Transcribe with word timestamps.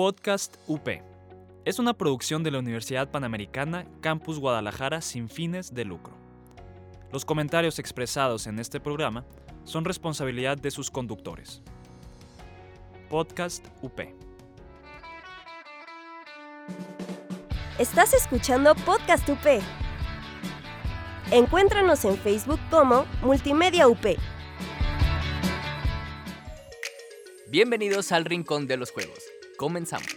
Podcast 0.00 0.56
UP. 0.66 0.88
Es 1.66 1.78
una 1.78 1.92
producción 1.92 2.42
de 2.42 2.50
la 2.50 2.58
Universidad 2.58 3.10
Panamericana 3.10 3.84
Campus 4.00 4.38
Guadalajara 4.38 5.02
sin 5.02 5.28
fines 5.28 5.74
de 5.74 5.84
lucro. 5.84 6.14
Los 7.12 7.26
comentarios 7.26 7.78
expresados 7.78 8.46
en 8.46 8.58
este 8.58 8.80
programa 8.80 9.26
son 9.64 9.84
responsabilidad 9.84 10.56
de 10.56 10.70
sus 10.70 10.90
conductores. 10.90 11.60
Podcast 13.10 13.66
UP. 13.82 14.00
Estás 17.78 18.14
escuchando 18.14 18.74
Podcast 18.74 19.28
UP. 19.28 19.60
Encuéntranos 21.30 22.06
en 22.06 22.16
Facebook 22.16 22.60
como 22.70 23.04
Multimedia 23.20 23.86
UP. 23.86 24.16
Bienvenidos 27.50 28.12
al 28.12 28.24
Rincón 28.24 28.66
de 28.66 28.78
los 28.78 28.92
Juegos. 28.92 29.29
Comenzamos. 29.60 30.08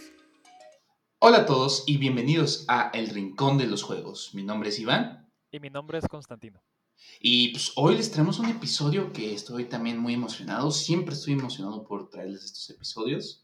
Hola 1.19 1.39
a 1.39 1.45
todos 1.45 1.83
y 1.85 1.97
bienvenidos 1.97 2.63
a 2.69 2.91
El 2.93 3.09
Rincón 3.09 3.57
de 3.57 3.67
los 3.67 3.83
Juegos. 3.83 4.33
Mi 4.33 4.41
nombre 4.41 4.69
es 4.69 4.79
Iván. 4.79 5.29
Y 5.51 5.59
mi 5.59 5.69
nombre 5.69 5.97
es 5.97 6.07
Constantino. 6.07 6.63
Y 7.19 7.49
pues 7.49 7.73
hoy 7.75 7.97
les 7.97 8.09
traemos 8.09 8.39
un 8.39 8.45
episodio 8.45 9.11
que 9.11 9.33
estoy 9.33 9.65
también 9.65 9.97
muy 9.97 10.13
emocionado. 10.13 10.71
Siempre 10.71 11.13
estoy 11.13 11.33
emocionado 11.33 11.83
por 11.83 12.09
traerles 12.09 12.45
estos 12.45 12.69
episodios. 12.69 13.43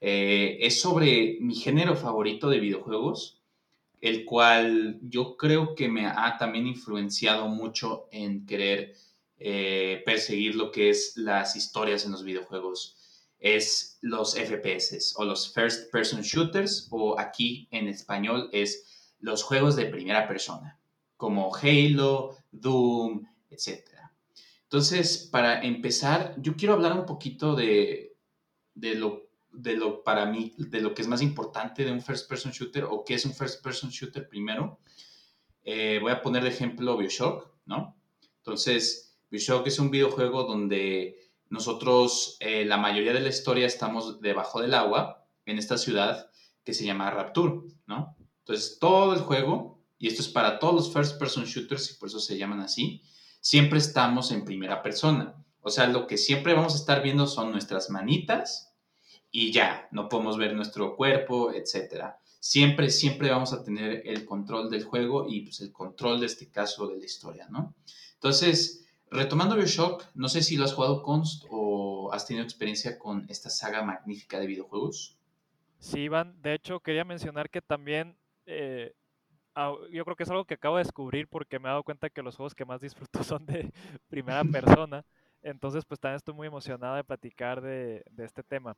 Eh, 0.00 0.58
es 0.60 0.80
sobre 0.80 1.38
mi 1.40 1.56
género 1.56 1.96
favorito 1.96 2.48
de 2.48 2.60
videojuegos, 2.60 3.42
el 4.00 4.24
cual 4.24 5.00
yo 5.02 5.36
creo 5.36 5.74
que 5.74 5.88
me 5.88 6.06
ha 6.06 6.36
también 6.38 6.68
influenciado 6.68 7.48
mucho 7.48 8.06
en 8.12 8.46
querer 8.46 8.94
eh, 9.38 10.04
perseguir 10.06 10.54
lo 10.54 10.70
que 10.70 10.90
es 10.90 11.16
las 11.16 11.56
historias 11.56 12.04
en 12.04 12.12
los 12.12 12.22
videojuegos 12.22 13.01
es 13.42 13.98
los 14.02 14.34
FPS 14.36 15.14
o 15.16 15.24
los 15.24 15.52
First 15.52 15.90
Person 15.90 16.22
Shooters 16.22 16.86
o 16.92 17.18
aquí 17.18 17.66
en 17.72 17.88
español 17.88 18.48
es 18.52 19.14
los 19.18 19.42
juegos 19.42 19.74
de 19.74 19.86
primera 19.86 20.28
persona, 20.28 20.78
como 21.16 21.54
Halo, 21.54 22.36
Doom, 22.52 23.26
etc. 23.50 23.80
Entonces, 24.62 25.28
para 25.30 25.60
empezar, 25.60 26.36
yo 26.38 26.54
quiero 26.56 26.74
hablar 26.74 26.92
un 26.98 27.04
poquito 27.04 27.56
de, 27.56 28.16
de, 28.74 28.94
lo, 28.94 29.28
de 29.50 29.76
lo 29.76 30.04
para 30.04 30.24
mí, 30.26 30.54
de 30.56 30.80
lo 30.80 30.94
que 30.94 31.02
es 31.02 31.08
más 31.08 31.20
importante 31.20 31.84
de 31.84 31.90
un 31.90 32.00
First 32.00 32.28
Person 32.28 32.52
Shooter 32.52 32.84
o 32.84 33.04
qué 33.04 33.14
es 33.14 33.24
un 33.26 33.34
First 33.34 33.62
Person 33.62 33.90
Shooter 33.90 34.28
primero. 34.28 34.78
Eh, 35.64 35.98
voy 36.00 36.12
a 36.12 36.22
poner 36.22 36.44
de 36.44 36.50
ejemplo 36.50 36.96
Bioshock, 36.96 37.50
¿no? 37.66 37.96
Entonces, 38.36 39.16
Bioshock 39.30 39.66
es 39.66 39.80
un 39.80 39.90
videojuego 39.90 40.44
donde 40.44 41.31
nosotros, 41.52 42.38
eh, 42.40 42.64
la 42.64 42.78
mayoría 42.78 43.12
de 43.12 43.20
la 43.20 43.28
historia, 43.28 43.66
estamos 43.66 44.22
debajo 44.22 44.62
del 44.62 44.72
agua 44.72 45.26
en 45.44 45.58
esta 45.58 45.76
ciudad 45.76 46.30
que 46.64 46.72
se 46.72 46.86
llama 46.86 47.10
Rapture, 47.10 47.60
¿no? 47.86 48.16
Entonces, 48.38 48.78
todo 48.80 49.12
el 49.12 49.20
juego, 49.20 49.78
y 49.98 50.08
esto 50.08 50.22
es 50.22 50.28
para 50.28 50.58
todos 50.58 50.74
los 50.74 50.92
first 50.94 51.18
person 51.18 51.44
shooters 51.44 51.90
y 51.90 51.98
por 51.98 52.08
eso 52.08 52.20
se 52.20 52.38
llaman 52.38 52.60
así, 52.60 53.02
siempre 53.42 53.80
estamos 53.80 54.32
en 54.32 54.46
primera 54.46 54.82
persona. 54.82 55.44
O 55.60 55.68
sea, 55.68 55.86
lo 55.88 56.06
que 56.06 56.16
siempre 56.16 56.54
vamos 56.54 56.72
a 56.72 56.78
estar 56.78 57.02
viendo 57.02 57.26
son 57.26 57.52
nuestras 57.52 57.90
manitas 57.90 58.74
y 59.30 59.52
ya, 59.52 59.88
no 59.90 60.08
podemos 60.08 60.38
ver 60.38 60.54
nuestro 60.54 60.96
cuerpo, 60.96 61.52
etc. 61.52 62.14
Siempre, 62.40 62.88
siempre 62.88 63.30
vamos 63.30 63.52
a 63.52 63.62
tener 63.62 64.02
el 64.06 64.24
control 64.24 64.70
del 64.70 64.84
juego 64.84 65.26
y 65.28 65.42
pues 65.42 65.60
el 65.60 65.70
control 65.70 66.20
de 66.20 66.26
este 66.26 66.50
caso 66.50 66.86
de 66.86 66.96
la 66.96 67.04
historia, 67.04 67.46
¿no? 67.50 67.74
Entonces, 68.14 68.81
Retomando 69.12 69.56
Bioshock, 69.56 70.06
no 70.14 70.26
sé 70.28 70.40
si 70.42 70.56
lo 70.56 70.64
has 70.64 70.72
jugado 70.72 71.02
Const 71.02 71.44
o 71.50 72.10
has 72.14 72.26
tenido 72.26 72.44
experiencia 72.44 72.98
con 72.98 73.26
esta 73.28 73.50
saga 73.50 73.82
magnífica 73.82 74.40
de 74.40 74.46
videojuegos. 74.46 75.18
Sí, 75.78 76.00
Iván, 76.00 76.40
de 76.40 76.54
hecho 76.54 76.80
quería 76.80 77.04
mencionar 77.04 77.50
que 77.50 77.60
también 77.60 78.16
eh, 78.46 78.94
yo 79.90 80.04
creo 80.04 80.16
que 80.16 80.22
es 80.22 80.30
algo 80.30 80.46
que 80.46 80.54
acabo 80.54 80.78
de 80.78 80.84
descubrir 80.84 81.28
porque 81.28 81.58
me 81.58 81.68
he 81.68 81.72
dado 81.72 81.82
cuenta 81.82 82.08
que 82.08 82.22
los 82.22 82.36
juegos 82.36 82.54
que 82.54 82.64
más 82.64 82.80
disfruto 82.80 83.22
son 83.24 83.44
de 83.44 83.70
primera 84.08 84.42
persona. 84.50 85.04
Entonces, 85.42 85.84
pues 85.84 86.00
también 86.00 86.16
estoy 86.16 86.34
muy 86.34 86.46
emocionada 86.46 86.96
de 86.96 87.04
platicar 87.04 87.60
de, 87.60 88.02
este 88.16 88.42
tema. 88.42 88.76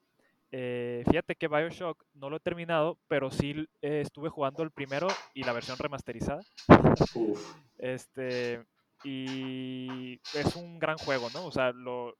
Eh, 0.50 1.04
fíjate 1.09 1.36
que 1.36 1.47
Bioshock 1.47 2.04
no 2.14 2.28
lo 2.28 2.38
he 2.38 2.41
terminado, 2.41 2.98
pero 3.06 3.30
sí 3.30 3.69
eh, 3.82 4.00
estuve 4.00 4.30
jugando 4.30 4.64
el 4.64 4.72
primero 4.72 5.06
y 5.32 5.44
la 5.44 5.53
versión 5.53 5.78
remasterizada. 5.78 6.42
Este, 7.76 8.64
y 9.04 10.19
es 10.34 10.56
un 10.56 10.78
gran 10.78 10.97
juego, 10.97 11.28
¿no? 11.34 11.47
O 11.47 11.53
sea, 11.53 11.72
lo, 11.72 12.15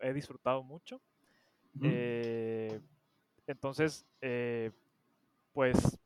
he 0.00 0.12
disfrutado 0.14 0.62
mucho. 0.62 1.00
Eh, 1.82 2.80
entonces, 3.46 4.06
eh, 4.22 4.70
pues 5.52 5.98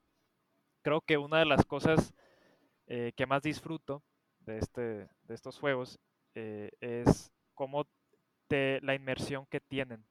creo 0.82 1.00
que 1.00 1.16
una 1.16 1.38
de 1.38 1.46
las 1.46 1.64
cosas 1.64 2.12
eh, 2.88 3.12
que 3.16 3.26
más 3.26 3.42
disfruto 3.42 4.02
de, 4.40 4.58
este, 4.58 4.80
de 4.80 5.34
estos 5.34 5.58
juegos 5.58 5.98
es 6.34 7.32
cómo 7.54 7.86
te, 8.48 8.80
la 8.82 8.94
inmersión 8.94 9.46
que 9.46 9.60
tienen. 9.60 10.04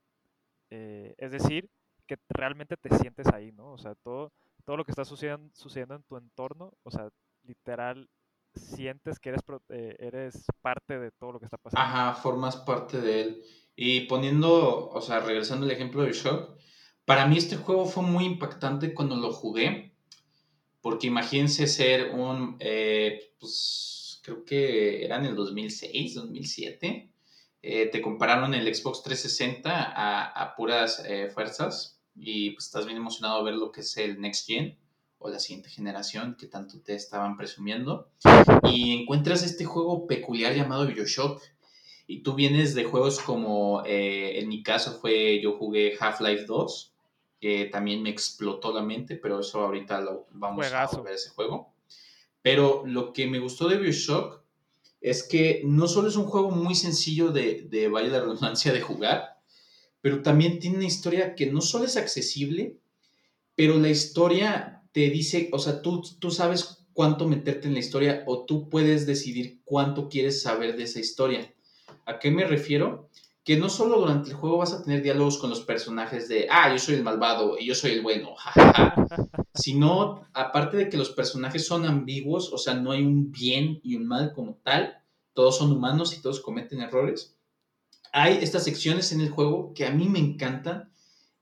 es 0.70 1.32
decir, 1.32 1.70
que 2.08 2.18
realmente 2.30 2.78
te 2.78 2.90
sientes 2.97 3.28
ahí, 3.28 3.52
¿no? 3.52 3.74
O 3.74 3.78
sea, 3.78 3.96
todo, 3.96 4.32
todo 4.64 4.78
lo 4.78 4.86
que 4.86 4.92
está 4.92 5.06
sucediendo, 5.06 5.53
sucediendo 5.53 5.96
en 5.96 6.03
tu 6.03 6.18
entorno, 6.18 6.74
o 6.84 6.90
sea, 6.90 7.09
literal, 7.44 8.09
sientes 8.56 9.20
que 9.20 9.30
eres, 9.30 9.42
eh, 9.70 9.96
eres 10.00 10.46
parte 10.62 11.00
de 11.00 11.12
todo 11.12 11.34
lo 11.34 11.40
que 11.40 11.46
está 11.46 11.58
pasando. 11.58 11.82
Ajá, 11.82 12.14
formas 12.14 12.58
parte 12.58 13.00
de 13.02 13.22
él. 13.22 13.44
Y 13.76 14.02
poniendo, 14.02 14.90
o 14.90 15.02
sea, 15.02 15.20
regresando 15.20 15.66
al 15.66 15.72
ejemplo 15.72 16.04
de 16.04 16.14
Shock, 16.14 16.58
para 17.06 17.28
mí 17.28 17.38
este 17.38 17.58
juego 17.58 17.86
fue 17.86 18.04
muy 18.04 18.26
impactante 18.26 18.94
cuando 18.94 19.16
lo 19.16 19.32
jugué, 19.34 19.96
porque 20.82 21.08
imagínense 21.08 21.68
ser 21.68 22.12
un, 22.12 22.58
eh, 22.60 23.34
pues 23.40 24.22
creo 24.24 24.44
que 24.46 25.04
era 25.04 25.18
en 25.18 25.26
el 25.26 25.36
2006, 25.36 26.16
2007, 26.16 27.12
eh, 27.62 27.86
te 27.88 28.02
compararon 28.02 28.54
el 28.54 28.74
Xbox 28.74 29.04
360 29.04 29.72
a, 29.72 30.26
a 30.26 30.56
puras 30.56 31.04
fuerzas 31.34 32.02
y 32.16 32.52
pues 32.52 32.66
estás 32.66 32.86
bien 32.86 32.98
emocionado 32.98 33.40
a 33.40 33.44
ver 33.44 33.56
lo 33.56 33.72
que 33.72 33.82
es 33.82 33.98
el 33.98 34.22
Next 34.22 34.48
Gen 34.48 34.78
o 35.25 35.30
la 35.30 35.40
siguiente 35.40 35.69
generación 35.69 36.36
que 36.38 36.46
tanto 36.46 36.80
te 36.81 36.94
estaban 36.94 37.36
presumiendo. 37.36 38.08
Y 38.63 39.02
encuentras 39.02 39.41
este 39.41 39.66
juego 39.66 40.06
peculiar 40.06 40.53
llamado 40.53 40.86
Bioshock. 40.86 41.41
Y 42.06 42.22
tú 42.22 42.36
vienes 42.36 42.75
de 42.75 42.84
juegos 42.84 43.19
como, 43.19 43.81
eh, 43.85 44.40
en 44.40 44.47
mi 44.47 44.62
caso 44.62 45.00
fue, 45.00 45.41
yo 45.41 45.58
jugué 45.58 45.97
Half-Life 46.00 46.46
2, 46.46 46.94
que 47.41 47.66
también 47.66 48.03
me 48.03 48.12
explotó 48.12 48.72
la 48.72 48.84
mente, 48.84 49.16
pero 49.16 49.40
eso 49.40 49.62
ahorita 49.62 50.02
lo 50.02 50.28
vamos 50.30 50.72
a 50.72 51.02
ver 51.02 51.16
ese 51.16 51.31
juego. 51.31 51.74
Pero 52.44 52.84
lo 52.85 53.12
que 53.12 53.25
me 53.25 53.40
gustó 53.40 53.68
de 53.68 53.78
Bioshock 53.78 54.44
es 55.02 55.24
que 55.24 55.64
no 55.66 55.88
solo 55.88 56.08
es 56.08 56.16
un 56.16 56.25
juego 56.25 56.52
muy 56.52 56.75
sencillo 56.75 57.31
de, 57.31 57.64
de 57.68 57.88
vaya 57.88 58.09
la 58.09 58.19
redundancia, 58.19 58.72
de 58.72 58.81
jugar, 58.81 59.40
pero 60.02 60.22
también 60.22 60.59
tiene 60.59 60.78
una 60.78 60.85
historia 60.85 61.34
que 61.34 61.47
no 61.47 61.62
solo 61.62 61.85
es 61.85 61.97
accesible, 61.97 62.78
pero 63.56 63.80
la 63.80 63.90
historia 63.90 64.75
te 64.96 65.10
dice, 65.10 65.50
o 65.52 65.60
sea, 65.60 65.82
tú, 65.82 66.02
tú 66.20 66.32
sabes 66.32 66.86
cuánto 66.94 67.28
meterte 67.28 67.68
en 67.68 67.74
la 67.74 67.82
historia 67.82 68.24
o 68.28 68.46
tú 68.46 68.70
puedes 68.70 69.06
decidir 69.06 69.60
cuánto 69.66 70.08
quieres 70.08 70.42
saber 70.42 70.78
de 70.78 70.84
esa 70.84 71.02
historia. 71.02 71.54
¿A 72.06 72.18
qué 72.18 72.32
me 72.32 72.46
refiero? 72.46 73.10
Que 73.44 73.58
no 73.58 73.68
solo 73.68 74.00
durante 74.00 74.30
el 74.30 74.38
juego 74.38 74.60
vas 74.60 74.72
a 74.72 74.82
tener 74.82 75.04
diálogos 75.04 75.38
con 75.38 75.50
los 75.50 75.60
personajes 75.60 76.30
de, 76.30 76.48
ah, 76.50 76.72
yo 76.72 76.80
soy 76.80 76.96
el 76.96 77.04
malvado 77.04 77.58
y 77.60 77.66
yo 77.66 77.76
soy 77.76 77.92
el 77.92 78.04
bueno, 78.04 78.36
jajaja. 78.38 78.96
sino, 79.54 80.30
aparte 80.34 80.78
de 80.78 80.88
que 80.88 80.96
los 80.96 81.10
personajes 81.10 81.68
son 81.68 81.86
ambiguos, 81.86 82.54
o 82.54 82.58
sea, 82.58 82.76
no 82.76 82.92
hay 82.92 83.04
un 83.04 83.34
bien 83.34 83.82
y 83.84 83.98
un 83.98 84.08
mal 84.08 84.32
como 84.32 84.62
tal, 84.64 85.04
todos 85.34 85.58
son 85.58 85.74
humanos 85.74 86.18
y 86.18 86.22
todos 86.22 86.40
cometen 86.40 86.80
errores. 86.80 87.36
Hay 88.14 88.38
estas 88.42 88.64
secciones 88.64 89.12
en 89.12 89.20
el 89.20 89.30
juego 89.30 89.74
que 89.74 89.86
a 89.86 89.92
mí 89.92 90.08
me 90.08 90.20
encantan 90.20 90.95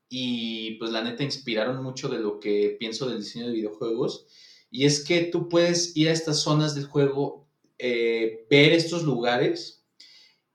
y 0.08 0.72
pues 0.72 0.90
la 0.90 1.02
neta 1.02 1.24
inspiraron 1.24 1.82
mucho 1.82 2.08
de 2.08 2.18
lo 2.18 2.40
que 2.40 2.76
pienso 2.78 3.08
del 3.08 3.18
diseño 3.18 3.46
de 3.46 3.52
videojuegos. 3.52 4.26
Y 4.70 4.84
es 4.84 5.04
que 5.04 5.22
tú 5.22 5.48
puedes 5.48 5.96
ir 5.96 6.08
a 6.08 6.12
estas 6.12 6.40
zonas 6.40 6.74
del 6.74 6.86
juego, 6.86 7.46
eh, 7.78 8.46
ver 8.50 8.72
estos 8.72 9.02
lugares 9.04 9.84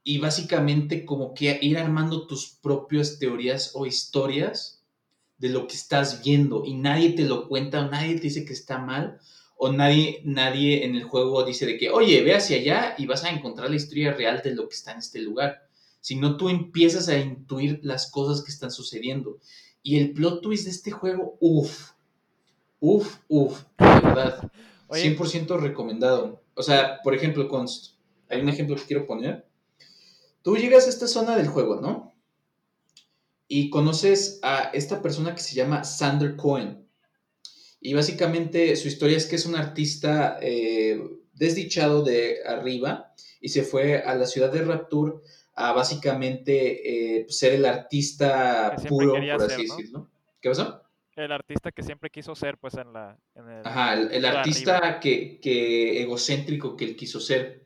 y 0.04 0.18
básicamente 0.18 1.06
como 1.06 1.34
que 1.34 1.60
ir 1.62 1.78
armando 1.78 2.28
tus 2.28 2.58
propias 2.62 3.20
teorías 3.20 3.72
o 3.76 3.86
historias 3.86 4.84
de 5.38 5.50
lo 5.50 5.68
que 5.68 5.76
estás 5.76 6.24
viendo 6.24 6.64
y 6.66 6.74
nadie 6.74 7.12
te 7.12 7.24
lo 7.24 7.48
cuenta 7.48 7.86
o 7.86 7.90
nadie 7.90 8.16
te 8.16 8.22
dice 8.22 8.46
que 8.46 8.54
está 8.54 8.78
mal 8.78 9.20
o 9.56 9.72
nadie, 9.72 10.22
nadie 10.24 10.86
en 10.86 10.96
el 10.96 11.04
juego 11.04 11.44
dice 11.44 11.66
de 11.66 11.78
que, 11.78 11.90
oye, 11.90 12.22
ve 12.24 12.34
hacia 12.34 12.58
allá 12.58 12.96
y 12.98 13.06
vas 13.06 13.24
a 13.24 13.30
encontrar 13.30 13.70
la 13.70 13.76
historia 13.76 14.14
real 14.14 14.42
de 14.44 14.56
lo 14.56 14.68
que 14.68 14.76
está 14.76 14.94
en 14.94 15.00
este 15.00 15.20
lugar 15.20 15.69
sino 16.02 16.38
tú 16.38 16.50
empiezas 16.50 17.08
a 17.08 17.18
intuir 17.18 17.80
las 17.84 18.12
cosas 18.12 18.44
que 18.44 18.52
están 18.52 18.72
sucediendo. 18.72 19.40
Y 19.82 19.98
el 19.98 20.14
plot 20.14 20.42
twist 20.42 20.66
de 20.66 20.72
este 20.72 20.92
juego, 20.92 21.38
uff, 21.40 21.92
uff, 22.80 23.18
uff, 23.28 23.64
de 23.78 23.86
verdad, 23.86 24.52
100% 24.90 25.60
recomendado. 25.60 26.42
O 26.56 26.64
sea, 26.64 27.00
por 27.04 27.16
ejemplo, 27.16 27.48
Const, 27.48 27.96
hay 28.30 28.42
un 28.42 28.50
ejemplo 28.50 28.76
que 28.76 28.84
quiero 28.84 29.08
poner. 29.08 29.48
Tú 30.42 30.56
llegas 30.58 30.86
a 30.86 30.90
esta 30.90 31.08
zona 31.08 31.36
del 31.36 31.48
juego, 31.48 31.80
¿no? 31.82 32.10
y 33.52 33.72
conoces 33.72 34.40
a 34.44 34.70
esta 34.74 35.02
persona 35.02 35.34
que 35.34 35.42
se 35.42 35.56
llama 35.56 35.84
Sander 35.84 36.38
Cohen. 36.38 36.88
Y 37.82 37.94
básicamente 37.96 38.76
su 38.76 38.88
historia 38.88 39.18
es 39.18 39.26
que 39.26 39.36
es 39.36 39.46
un 39.48 39.56
artista 39.56 40.38
eh, 40.40 41.02
desdichado 41.34 42.04
de 42.04 42.38
arriba 42.46 43.12
y 43.42 43.50
se 43.50 43.64
fue 43.64 44.04
a 44.04 44.14
la 44.14 44.28
ciudad 44.28 44.52
de 44.52 44.62
Rapture 44.62 45.16
a 45.60 45.74
básicamente 45.74 47.20
eh, 47.20 47.26
ser 47.28 47.56
el 47.56 47.66
artista 47.66 48.74
puro, 48.88 49.12
por 49.12 49.44
así 49.44 49.64
decirlo. 49.64 50.10
¿Qué 50.40 50.48
pasó? 50.48 50.82
El 51.18 51.34
artista 51.34 51.74
que 51.74 51.84
siempre 51.84 52.10
quiso 52.10 52.34
ser, 52.34 52.58
pues, 52.58 52.76
en 52.76 52.94
la... 52.94 53.18
el, 53.36 53.68
Ajá, 53.68 53.94
el, 53.94 54.24
artista 54.24 55.02
que, 55.02 55.38
que, 55.42 56.02
egocéntrico 56.02 56.78
que 56.78 56.86
él 56.86 56.96
quiso 56.96 57.20
ser. 57.20 57.66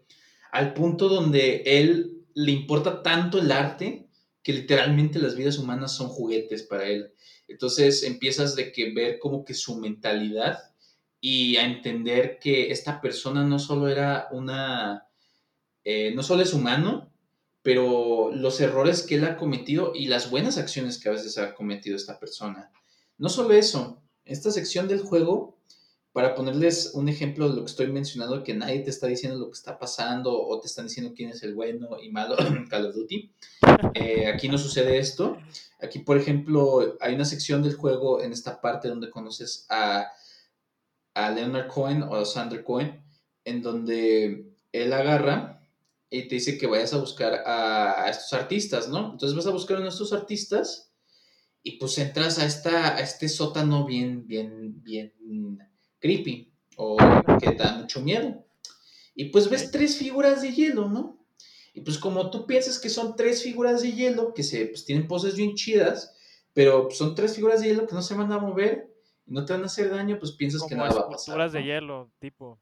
Al 0.52 0.74
punto 0.74 1.08
donde 1.08 1.62
él 1.68 2.26
le 2.34 2.52
importa 2.52 3.04
tanto 3.04 3.38
el 3.38 3.52
arte 3.52 4.08
que 4.42 4.54
literalmente 4.54 5.20
las 5.20 5.36
vidas 5.36 5.60
humanas 5.60 5.96
son 5.96 6.08
juguetes 6.08 6.64
para 6.64 6.86
él. 6.86 7.14
Entonces 7.48 8.02
empiezas 8.02 8.56
de 8.56 8.72
que 8.72 8.92
ver 8.92 9.20
como 9.20 9.46
que 9.46 9.54
su 9.54 9.80
mentalidad 9.80 10.58
y 11.22 11.58
a 11.58 11.66
entender 11.66 12.40
que 12.40 12.72
esta 12.72 13.00
persona 13.00 13.44
no 13.44 13.60
solo 13.60 13.88
era 13.88 14.30
una, 14.32 15.08
eh, 15.84 16.12
no 16.16 16.24
solo 16.24 16.42
es 16.42 16.54
humano, 16.56 17.13
pero 17.64 18.30
los 18.34 18.60
errores 18.60 19.02
que 19.02 19.16
él 19.16 19.24
ha 19.24 19.38
cometido 19.38 19.94
y 19.96 20.08
las 20.08 20.30
buenas 20.30 20.58
acciones 20.58 21.00
que 21.00 21.10
a 21.10 21.14
veces 21.14 21.38
ha 21.38 21.56
cometido 21.56 21.96
esta 21.96 22.20
persona. 22.20 22.72
No 23.18 23.30
solo 23.30 23.54
eso, 23.54 24.04
esta 24.26 24.52
sección 24.52 24.88
del 24.88 25.02
juego, 25.02 25.58
para 26.12 26.36
ponerles 26.36 26.92
un 26.94 27.10
ejemplo 27.10 27.50
de 27.50 27.56
lo 27.56 27.62
que 27.62 27.72
estoy 27.72 27.88
mencionando, 27.88 28.44
que 28.44 28.54
nadie 28.54 28.82
te 28.82 28.92
está 28.92 29.08
diciendo 29.08 29.40
lo 29.40 29.48
que 29.48 29.58
está 29.58 29.80
pasando 29.80 30.40
o 30.40 30.60
te 30.60 30.68
están 30.68 30.88
diciendo 30.88 31.14
quién 31.16 31.32
es 31.32 31.42
el 31.42 31.56
bueno 31.56 31.98
y 32.02 32.12
malo 32.12 32.38
en 32.40 32.68
Call 32.68 32.86
of 32.88 32.96
Duty, 32.96 33.32
eh, 33.96 34.28
aquí 34.28 34.48
no 34.50 34.58
sucede 34.58 35.00
esto. 35.00 35.38
Aquí, 35.82 36.00
por 36.00 36.18
ejemplo, 36.18 36.98
hay 37.00 37.16
una 37.16 37.26
sección 37.26 37.64
del 37.64 37.76
juego 37.76 38.22
en 38.22 38.32
esta 38.32 38.62
parte 38.62 38.90
donde 38.90 39.10
conoces 39.10 39.66
a, 39.70 40.12
a 41.14 41.32
Leonard 41.32 41.68
Cohen 41.68 42.04
o 42.04 42.16
a 42.16 42.26
Sander 42.26 42.64
Cohen, 42.64 43.04
en 43.44 43.62
donde 43.62 44.54
él 44.72 44.94
agarra 44.94 45.63
y 46.14 46.28
te 46.28 46.36
dice 46.36 46.60
que 46.60 46.68
vayas 46.68 46.94
a 46.94 47.00
buscar 47.00 47.42
a, 47.44 48.08
estos 48.08 48.34
artistas, 48.34 48.88
¿no? 48.88 49.14
Entonces 49.14 49.36
vas 49.36 49.48
a 49.48 49.52
buscar 49.52 49.82
a 49.82 49.88
estos 49.88 50.14
artistas 50.14 50.94
y 51.64 51.80
pues 51.80 51.98
entras 51.98 52.38
a, 52.38 52.46
esta, 52.46 52.96
a 52.96 53.00
este 53.00 53.28
sótano 53.28 53.84
bien, 53.84 54.28
bien, 54.28 54.84
bien 54.84 55.58
creepy 55.98 56.54
o 56.78 56.98
que 57.40 57.56
da 57.56 57.80
mucho 57.80 58.00
miedo. 58.00 58.46
Y 59.16 59.26
pues 59.26 59.50
ves 59.50 59.72
tres 59.72 59.98
figuras 59.98 60.44
de 60.44 60.54
hielo, 60.54 60.88
¿no? 60.88 61.26
Y 61.74 61.82
pues 61.82 61.98
como 61.98 62.30
tú 62.30 62.46
piensas 62.46 62.78
que 62.78 62.90
son 62.90 63.16
tres 63.16 63.42
figuras 63.42 63.82
de 63.82 63.94
hielo, 63.94 64.36
que 64.36 64.44
se, 64.44 64.68
pues, 64.68 64.86
tienen 64.86 65.08
poses 65.08 65.36
bien 65.36 65.56
chidas, 65.56 66.16
pero 66.54 66.92
son 66.92 67.16
tres 67.16 67.36
figuras 67.36 67.62
de 67.62 67.70
hielo 67.70 67.88
que 67.88 67.96
no 67.96 68.04
se 68.04 68.14
van 68.14 68.32
a 68.32 68.38
mover 68.38 68.96
y 69.26 69.32
no 69.32 69.46
te 69.46 69.54
van 69.54 69.64
a 69.64 69.66
hacer 69.66 69.90
daño, 69.90 70.20
pues 70.20 70.34
piensas 70.34 70.62
que 70.70 70.76
nada 70.76 70.94
va 70.94 71.00
a 71.00 71.10
pasar. 71.10 71.16
Esculturas 71.16 71.54
de 71.54 71.64
hielo, 71.64 72.12
tipo. 72.20 72.60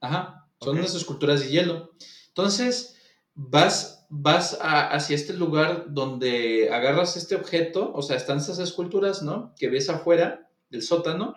Ajá, 0.00 0.48
son 0.62 0.78
unas 0.78 0.94
esculturas 0.94 1.40
de 1.40 1.50
hielo. 1.50 1.92
Entonces, 2.36 2.96
vas, 3.34 4.04
vas 4.10 4.58
hacia 4.60 5.16
este 5.16 5.32
lugar 5.32 5.86
donde 5.88 6.68
agarras 6.70 7.16
este 7.16 7.34
objeto, 7.34 7.92
o 7.94 8.02
sea, 8.02 8.16
están 8.18 8.36
esas 8.36 8.58
esculturas, 8.58 9.22
¿no? 9.22 9.54
Que 9.56 9.70
ves 9.70 9.88
afuera 9.88 10.50
del 10.68 10.82
sótano, 10.82 11.34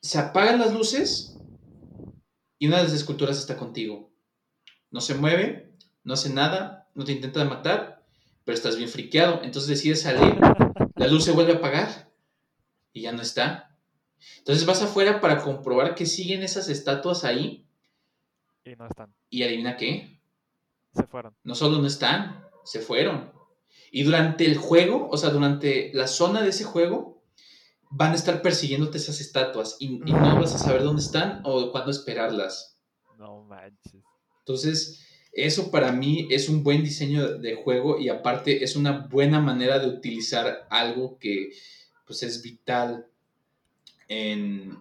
se 0.00 0.18
apagan 0.18 0.60
las 0.60 0.72
luces 0.72 1.36
y 2.60 2.68
una 2.68 2.76
de 2.76 2.84
las 2.84 2.92
esculturas 2.92 3.36
está 3.36 3.56
contigo. 3.56 4.12
No 4.92 5.00
se 5.00 5.16
mueve, 5.16 5.74
no 6.04 6.14
hace 6.14 6.30
nada, 6.30 6.88
no 6.94 7.04
te 7.04 7.10
intenta 7.10 7.44
matar, 7.44 8.04
pero 8.44 8.56
estás 8.56 8.76
bien 8.76 8.88
friqueado. 8.88 9.40
Entonces 9.42 9.70
decides 9.70 10.02
salir, 10.02 10.38
la 10.94 11.08
luz 11.08 11.24
se 11.24 11.32
vuelve 11.32 11.54
a 11.54 11.56
apagar 11.56 12.12
y 12.92 13.02
ya 13.02 13.10
no 13.10 13.22
está. 13.22 13.76
Entonces 14.38 14.66
vas 14.66 14.82
afuera 14.82 15.20
para 15.20 15.42
comprobar 15.42 15.96
que 15.96 16.06
siguen 16.06 16.44
esas 16.44 16.68
estatuas 16.68 17.24
ahí 17.24 17.66
y 18.64 18.76
no 18.76 18.86
están. 18.86 19.14
¿Y 19.30 19.42
adivina 19.42 19.76
qué? 19.76 20.20
Se 20.94 21.04
fueron. 21.06 21.34
No 21.42 21.54
solo 21.54 21.78
no 21.78 21.86
están, 21.86 22.44
se 22.64 22.80
fueron. 22.80 23.32
Y 23.90 24.02
durante 24.04 24.46
el 24.46 24.56
juego, 24.56 25.08
o 25.10 25.16
sea, 25.16 25.30
durante 25.30 25.90
la 25.94 26.06
zona 26.06 26.42
de 26.42 26.50
ese 26.50 26.64
juego, 26.64 27.22
van 27.90 28.12
a 28.12 28.14
estar 28.14 28.42
persiguiéndote 28.42 28.98
esas 28.98 29.20
estatuas 29.20 29.76
y, 29.78 29.98
no 29.98 30.40
vas 30.40 30.54
a 30.54 30.58
saber 30.58 30.82
dónde 30.82 31.02
están 31.02 31.40
o 31.44 31.70
cuándo 31.72 31.90
esperarlas. 31.90 32.78
No 33.18 33.42
manches. 33.42 34.02
Entonces, 34.40 35.06
eso 35.32 35.70
para 35.70 35.92
mí 35.92 36.28
es 36.30 36.48
un 36.48 36.62
buen 36.62 36.82
diseño 36.82 37.38
de 37.38 37.54
juego 37.54 37.98
y 37.98 38.08
aparte 38.08 38.64
es 38.64 38.76
una 38.76 39.06
buena 39.06 39.40
manera 39.40 39.78
de 39.78 39.88
utilizar 39.88 40.66
algo 40.70 41.18
que 41.18 41.52
pues 42.06 42.22
es 42.22 42.42
vital 42.42 43.06
en, 44.08 44.78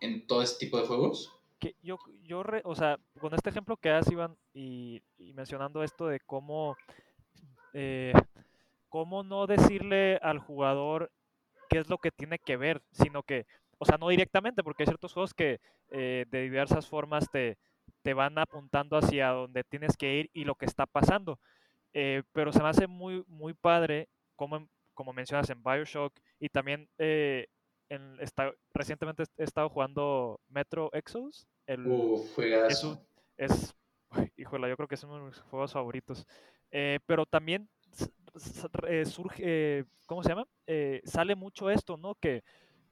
en 0.00 0.26
todo 0.26 0.42
este 0.42 0.66
tipo 0.66 0.80
de 0.80 0.86
juegos 0.86 1.30
que 1.62 1.76
yo, 1.80 1.96
yo 2.32 2.42
o 2.64 2.74
sea, 2.74 2.98
con 3.20 3.34
este 3.34 3.50
ejemplo 3.50 3.76
que 3.76 3.90
has, 3.90 4.10
Iván, 4.10 4.36
y, 4.54 5.02
mencionando 5.34 5.82
esto 5.82 6.06
de 6.06 6.18
cómo, 6.20 6.76
eh, 7.74 8.14
cómo 8.88 9.22
no 9.22 9.46
decirle 9.46 10.16
al 10.22 10.38
jugador 10.38 11.12
qué 11.68 11.78
es 11.78 11.90
lo 11.90 11.98
que 11.98 12.10
tiene 12.10 12.38
que 12.38 12.56
ver, 12.56 12.80
sino 12.90 13.22
que, 13.22 13.46
o 13.78 13.84
sea, 13.84 13.98
no 13.98 14.08
directamente, 14.08 14.62
porque 14.62 14.84
hay 14.84 14.86
ciertos 14.86 15.12
juegos 15.12 15.34
que 15.34 15.60
eh, 15.90 16.24
de 16.30 16.42
diversas 16.42 16.88
formas 16.88 17.30
te, 17.30 17.58
te 18.00 18.14
van 18.14 18.38
apuntando 18.38 18.96
hacia 18.96 19.28
donde 19.28 19.62
tienes 19.64 19.96
que 19.98 20.14
ir 20.14 20.30
y 20.32 20.44
lo 20.44 20.54
que 20.54 20.64
está 20.64 20.86
pasando. 20.86 21.38
Eh, 21.92 22.22
pero 22.32 22.50
se 22.50 22.62
me 22.62 22.70
hace 22.70 22.86
muy, 22.86 23.24
muy 23.28 23.52
padre, 23.52 24.08
como, 24.36 24.66
como 24.94 25.12
mencionas 25.12 25.50
en 25.50 25.62
Bioshock, 25.62 26.14
y 26.40 26.48
también 26.48 26.88
recientemente 28.72 29.24
he 29.36 29.44
estado 29.44 29.68
jugando 29.68 30.40
Metro 30.48 30.88
Exodus. 30.94 31.46
El, 31.66 31.86
es, 32.68 32.84
es, 33.36 33.74
híjole, 34.36 34.68
yo 34.68 34.76
creo 34.76 34.88
que 34.88 34.94
es 34.94 35.04
uno 35.04 35.18
de 35.18 35.24
mis 35.26 35.38
juegos 35.42 35.72
favoritos. 35.72 36.26
Eh, 36.70 36.98
pero 37.06 37.26
también 37.26 37.68
eh, 38.88 39.04
surge, 39.04 39.84
¿cómo 40.06 40.22
se 40.22 40.30
llama? 40.30 40.46
Eh, 40.66 41.02
sale 41.04 41.34
mucho 41.34 41.70
esto, 41.70 41.96
¿no? 41.96 42.14
Que, 42.14 42.42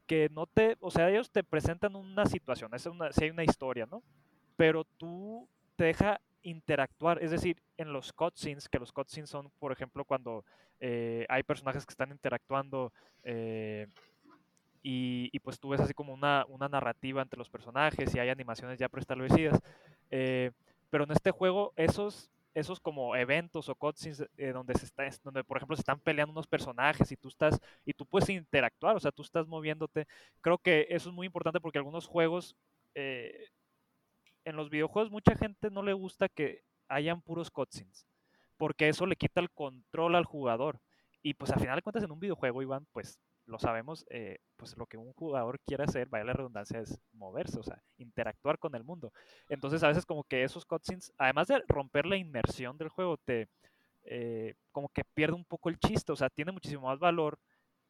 que 0.06 0.28
no 0.30 0.46
te, 0.46 0.76
o 0.80 0.90
sea, 0.90 1.08
ellos 1.08 1.30
te 1.30 1.42
presentan 1.42 1.96
una 1.96 2.26
situación, 2.26 2.74
es 2.74 2.86
una, 2.86 3.12
si 3.12 3.24
hay 3.24 3.30
una 3.30 3.44
historia, 3.44 3.86
¿no? 3.86 4.02
Pero 4.56 4.84
tú 4.98 5.48
te 5.76 5.84
deja 5.84 6.20
interactuar, 6.42 7.22
es 7.22 7.30
decir, 7.30 7.62
en 7.76 7.92
los 7.92 8.12
cutscenes, 8.12 8.68
que 8.68 8.78
los 8.78 8.92
cutscenes 8.92 9.30
son, 9.30 9.50
por 9.58 9.72
ejemplo, 9.72 10.04
cuando 10.04 10.44
hay 10.80 11.42
personajes 11.42 11.84
que 11.84 11.92
están 11.92 12.10
interactuando 12.10 12.92
y, 14.82 15.38
pues 15.40 15.58
tú 15.58 15.70
ves 15.70 15.80
así 15.80 15.94
como 15.94 16.14
una, 16.14 16.46
narrativa 16.70 17.22
entre 17.22 17.38
los 17.38 17.50
personajes 17.50 18.14
y 18.14 18.18
hay 18.18 18.28
animaciones 18.28 18.78
ya 18.78 18.88
preestablecidas. 18.88 19.60
Eh, 20.10 20.50
pero 20.90 21.04
en 21.04 21.12
este 21.12 21.30
juego 21.30 21.72
esos, 21.76 22.30
esos 22.54 22.80
como 22.80 23.14
eventos 23.14 23.68
o 23.68 23.74
cutscenes 23.74 24.24
eh, 24.36 24.52
donde, 24.52 24.74
se 24.74 24.86
está, 24.86 25.08
donde 25.22 25.44
por 25.44 25.56
ejemplo 25.56 25.76
se 25.76 25.82
están 25.82 26.00
peleando 26.00 26.32
unos 26.32 26.46
personajes 26.46 27.12
y 27.12 27.16
tú 27.16 27.28
estás 27.28 27.60
y 27.84 27.92
tú 27.92 28.06
puedes 28.06 28.28
interactuar, 28.30 28.96
o 28.96 29.00
sea, 29.00 29.12
tú 29.12 29.22
estás 29.22 29.46
moviéndote. 29.46 30.06
Creo 30.40 30.58
que 30.58 30.86
eso 30.90 31.10
es 31.10 31.14
muy 31.14 31.26
importante 31.26 31.60
porque 31.60 31.78
algunos 31.78 32.06
juegos, 32.06 32.56
eh, 32.94 33.48
en 34.44 34.56
los 34.56 34.70
videojuegos 34.70 35.10
mucha 35.10 35.36
gente 35.36 35.70
no 35.70 35.82
le 35.82 35.92
gusta 35.92 36.28
que 36.28 36.64
hayan 36.88 37.20
puros 37.22 37.50
cutscenes 37.50 38.06
porque 38.60 38.90
eso 38.90 39.06
le 39.06 39.16
quita 39.16 39.40
el 39.40 39.50
control 39.50 40.16
al 40.16 40.26
jugador. 40.26 40.80
Y 41.22 41.32
pues 41.32 41.50
al 41.50 41.60
final 41.60 41.76
de 41.76 41.82
cuentas 41.82 42.04
en 42.04 42.10
un 42.10 42.20
videojuego, 42.20 42.60
Iván, 42.60 42.86
pues 42.92 43.18
lo 43.50 43.58
sabemos, 43.58 44.06
eh, 44.10 44.38
pues 44.56 44.76
lo 44.78 44.86
que 44.86 44.96
un 44.96 45.12
jugador 45.12 45.60
quiere 45.66 45.84
hacer, 45.84 46.08
vaya 46.08 46.24
la 46.24 46.32
redundancia, 46.32 46.80
es 46.80 46.98
moverse, 47.12 47.58
o 47.58 47.62
sea, 47.62 47.82
interactuar 47.98 48.58
con 48.58 48.74
el 48.74 48.84
mundo. 48.84 49.12
Entonces 49.48 49.82
a 49.82 49.88
veces 49.88 50.06
como 50.06 50.24
que 50.24 50.44
esos 50.44 50.64
cutscenes, 50.64 51.12
además 51.18 51.48
de 51.48 51.62
romper 51.68 52.06
la 52.06 52.16
inmersión 52.16 52.78
del 52.78 52.88
juego, 52.88 53.18
te 53.18 53.48
eh, 54.04 54.54
como 54.72 54.88
que 54.88 55.04
pierde 55.04 55.34
un 55.34 55.44
poco 55.44 55.68
el 55.68 55.78
chiste, 55.78 56.12
o 56.12 56.16
sea, 56.16 56.30
tiene 56.30 56.52
muchísimo 56.52 56.86
más 56.86 56.98
valor 56.98 57.38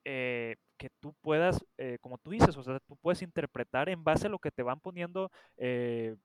eh, 0.05 0.57
que 0.79 0.89
tú 0.99 1.15
puedas, 1.21 1.63
como 2.01 2.17
tú 2.17 2.31
dices, 2.31 2.57
o 2.57 2.63
sea, 2.63 2.81
tú 2.81 2.97
puedes 2.97 3.21
interpretar 3.21 3.91
en 3.91 4.03
base 4.03 4.27
a 4.27 4.31
lo 4.31 4.39
que 4.39 4.51
te 4.51 4.63
van 4.63 4.81
poniendo 4.81 5.31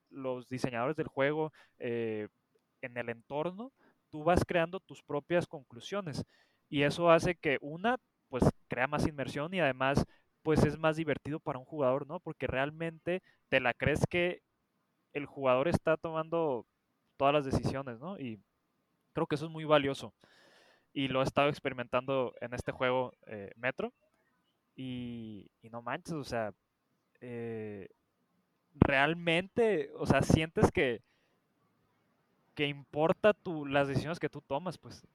los 0.09 0.47
diseñadores 0.47 0.95
del 0.95 1.09
juego 1.09 1.51
en 1.77 2.29
el 2.81 3.09
entorno, 3.09 3.73
tú 4.09 4.23
vas 4.23 4.45
creando 4.45 4.79
tus 4.79 5.03
propias 5.03 5.45
conclusiones. 5.45 6.23
Y 6.69 6.83
eso 6.83 7.11
hace 7.11 7.35
que 7.35 7.57
una 7.59 7.97
pues 8.37 8.51
crea 8.67 8.85
más 8.85 9.07
inmersión 9.07 9.53
y 9.53 9.61
además 9.61 10.03
pues 10.43 10.61
es 10.65 10.77
más 10.77 10.97
divertido 10.97 11.39
para 11.39 11.57
un 11.57 11.63
jugador, 11.63 12.05
¿no? 12.05 12.19
Porque 12.19 12.47
realmente 12.47 13.23
te 13.47 13.61
la 13.61 13.73
crees 13.73 14.05
que 14.09 14.41
el 15.13 15.25
jugador 15.25 15.69
está 15.69 15.95
tomando 15.95 16.67
todas 17.15 17.33
las 17.33 17.45
decisiones, 17.45 17.97
¿no? 17.97 18.19
Y 18.19 18.41
creo 19.13 19.25
que 19.25 19.35
eso 19.35 19.45
es 19.45 19.51
muy 19.51 19.63
valioso. 19.63 20.13
Y 20.91 21.07
lo 21.07 21.21
he 21.21 21.23
estado 21.23 21.47
experimentando 21.47 22.35
en 22.41 22.53
este 22.53 22.73
juego 22.73 23.13
eh, 23.25 23.51
Metro. 23.55 23.93
Y, 24.75 25.49
no 25.71 25.81
manches, 25.81 26.15
o 26.15 26.25
sea, 26.25 26.53
eh, 27.21 27.87
realmente, 28.73 29.91
o 29.95 30.05
sea, 30.05 30.21
sientes 30.21 30.71
que, 30.71 31.01
que 32.53 32.67
importa 32.67 33.33
tu, 33.33 33.65
las 33.65 33.87
decisiones 33.87 34.19
que 34.19 34.29
tú 34.29 34.41
tomas, 34.41 34.77
pues. 34.77 35.07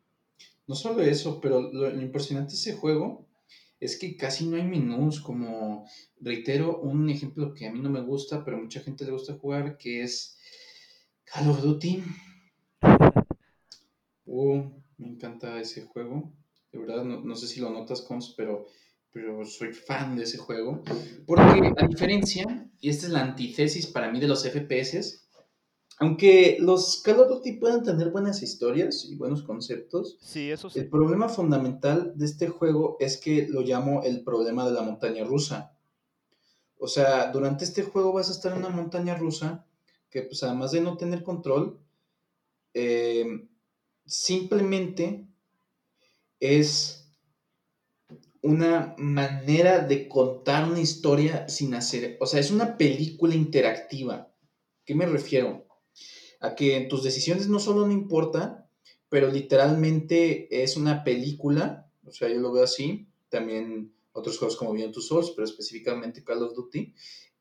No 0.67 0.75
solo 0.75 1.03
eso, 1.03 1.41
pero 1.41 1.61
lo, 1.61 1.91
lo 1.91 2.03
impresionante 2.03 2.53
de 2.53 2.59
ese 2.59 2.75
juego 2.75 3.27
es 3.81 3.99
que 3.99 4.17
casi 4.17 4.47
no 4.47 4.57
hay 4.57 4.65
menús, 4.65 5.21
como 5.21 5.87
reitero, 6.21 6.81
un 6.81 7.09
ejemplo 7.09 7.55
que 7.55 7.67
a 7.67 7.73
mí 7.73 7.81
no 7.81 7.89
me 7.89 8.03
gusta, 8.03 8.45
pero 8.45 8.59
a 8.59 8.61
mucha 8.61 8.81
gente 8.81 9.05
le 9.05 9.13
gusta 9.13 9.39
jugar, 9.39 9.79
que 9.79 10.03
es 10.03 10.39
Call 11.25 11.49
of 11.51 11.63
Duty. 11.63 12.03
Uh, 14.33 14.63
me 14.97 15.09
encanta 15.09 15.61
ese 15.61 15.83
juego. 15.87 16.33
De 16.71 16.79
verdad, 16.79 17.03
no, 17.03 17.35
sé 17.35 17.49
si 17.49 17.59
lo 17.59 17.71
notas, 17.71 18.01
Cons, 18.03 18.33
pero, 18.37 18.69
pero 19.11 19.45
soy 19.45 19.73
fan 19.73 20.15
de 20.15 20.23
ese 20.23 20.39
juego. 20.39 20.85
Porque 21.27 21.73
a 21.77 21.89
diferencia, 21.89 22.71
y 22.81 22.91
esta 22.91 23.07
es 23.07 23.13
la 23.13 23.23
antítesis 23.23 23.89
para 23.89 24.13
mí 24.13 24.21
de 24.21 24.29
los 24.29 24.45
FPS, 24.45 25.20
aunque 26.00 26.57
los 26.59 27.02
Call 27.02 27.21
of 27.21 27.28
Duty 27.28 27.52
puedan 27.52 27.85
tener 27.85 28.11
buenas 28.11 28.42
historias 28.42 29.04
y 29.04 29.16
buenos 29.16 29.42
conceptos, 29.42 30.16
sí, 30.23 30.50
eso 30.50 30.71
sí. 30.71 30.78
el 30.78 30.88
problema 30.88 31.28
fundamental 31.28 32.14
de 32.16 32.25
este 32.25 32.49
juego 32.49 32.97
es 33.00 33.19
que 33.19 33.47
lo 33.49 33.61
llamo 33.61 34.02
el 34.02 34.25
problema 34.25 34.64
de 34.64 34.73
la 34.73 34.80
montaña 34.80 35.25
rusa. 35.25 35.76
O 36.78 36.88
sea, 36.88 37.30
durante 37.30 37.64
este 37.64 37.83
juego 37.83 38.14
vas 38.14 38.30
a 38.30 38.33
estar 38.33 38.52
en 38.52 38.61
una 38.61 38.71
montaña 38.71 39.14
rusa 39.14 39.66
que, 40.09 40.23
pues, 40.23 40.42
además 40.42 40.73
de 40.73 40.80
no 40.80 40.97
tener 40.97 41.23
control, 41.23 41.78
eh, 42.73 43.47
simplemente 44.07 45.26
es 46.40 47.12
una 48.40 48.95
manera 48.97 49.80
de 49.80 50.09
contar 50.09 50.66
una 50.66 50.80
historia 50.80 51.47
sin 51.47 51.75
hacer, 51.75 52.16
o 52.21 52.26
sea, 52.26 52.40
es 52.40 52.50
una 52.50 52.78
película 52.78 53.35
interactiva. 53.35 54.33
¿Qué 54.87 54.95
me 54.95 55.04
refiero? 55.04 55.66
A 56.41 56.55
que 56.55 56.87
tus 56.89 57.03
decisiones 57.03 57.49
no 57.49 57.61
solo 57.61 57.87
no 57.87 57.93
importan, 57.93 58.67
pero 59.09 59.31
literalmente 59.31 60.63
es 60.63 60.77
una 60.77 61.05
película, 61.05 61.91
o 62.07 62.13
sea, 62.13 62.29
yo 62.29 62.41
lo 62.41 62.53
veo 62.53 62.65
así, 62.65 63.09
también 63.29 63.93
otros 64.13 64.39
juegos 64.39 64.57
como 64.57 64.73
Beyond 64.73 64.95
Two 64.95 65.03
Souls, 65.03 65.33
pero 65.33 65.45
específicamente 65.45 66.25
Call 66.25 66.43
of 66.43 66.55
Duty, 66.55 66.95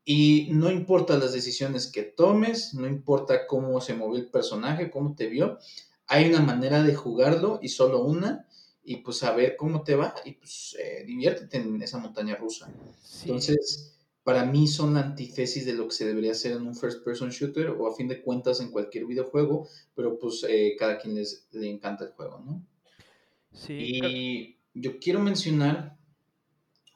y 0.04 0.50
no 0.52 0.72
importa 0.72 1.18
las 1.18 1.34
decisiones 1.34 1.88
que 1.88 2.04
tomes, 2.04 2.74
no 2.74 2.88
importa 2.88 3.46
cómo 3.48 3.80
se 3.80 3.94
movió 3.94 4.20
el 4.20 4.30
personaje, 4.30 4.90
cómo 4.90 5.16
te 5.16 5.28
vio, 5.28 5.60
hay 6.08 6.28
una 6.30 6.42
manera 6.42 6.82
de 6.82 6.96
jugarlo 6.96 7.60
y 7.62 7.70
solo 7.70 8.04
una, 8.04 8.48
y 8.84 8.98
pues 8.98 9.22
a 9.22 9.34
ver 9.34 9.56
cómo 9.56 9.84
te 9.84 9.96
va, 9.96 10.16
y 10.26 10.32
pues 10.32 10.76
eh, 10.80 11.04
diviértete 11.06 11.58
en 11.58 11.82
esa 11.82 12.00
montaña 12.00 12.36
rusa. 12.36 12.72
Entonces, 13.22 13.99
para 14.30 14.46
mí 14.46 14.68
son 14.68 14.94
la 14.94 15.00
antítesis 15.00 15.66
de 15.66 15.74
lo 15.74 15.88
que 15.88 15.96
se 15.96 16.06
debería 16.06 16.34
hacer 16.34 16.52
en 16.52 16.68
un 16.68 16.76
first 16.76 17.04
person 17.04 17.32
shooter 17.32 17.70
o 17.70 17.88
a 17.88 17.96
fin 17.96 18.08
de 18.08 18.22
cuentas 18.22 18.62
en 18.62 18.70
cualquier 18.70 19.08
videojuego, 19.08 19.68
pero 19.96 20.20
pues 20.20 20.46
eh, 20.48 20.76
cada 20.78 21.00
quien 21.00 21.16
les, 21.16 21.48
le 21.52 21.68
encanta 21.68 22.04
el 22.04 22.12
juego, 22.12 22.40
¿no? 22.46 22.64
Sí. 23.52 23.74
Y 24.04 24.58
yo 24.76 25.00
quiero 25.00 25.20
mencionar 25.20 25.98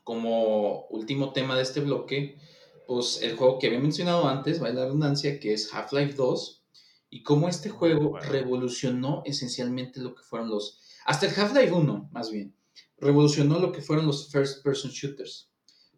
como 0.04 0.86
último 0.92 1.34
tema 1.34 1.56
de 1.56 1.64
este 1.64 1.80
bloque, 1.80 2.38
pues 2.86 3.24
el 3.24 3.36
juego 3.36 3.58
que 3.58 3.66
había 3.66 3.80
mencionado 3.80 4.28
antes, 4.28 4.62
va 4.62 4.70
la 4.70 4.86
redundancia, 4.86 5.40
que 5.40 5.54
es 5.54 5.74
Half-Life 5.74 6.14
2, 6.14 6.64
y 7.10 7.24
cómo 7.24 7.50
este 7.50 7.70
juego 7.70 8.20
revolucionó 8.20 9.24
esencialmente 9.26 10.02
lo 10.02 10.14
que 10.14 10.22
fueron 10.22 10.52
los, 10.52 10.84
hasta 11.04 11.26
el 11.26 11.34
Half-Life 11.34 11.72
1, 11.72 12.10
más 12.12 12.30
bien, 12.30 12.54
revolucionó 12.98 13.58
lo 13.58 13.72
que 13.72 13.82
fueron 13.82 14.06
los 14.06 14.32
first 14.32 14.64
person 14.64 14.92
shooters. 14.92 15.50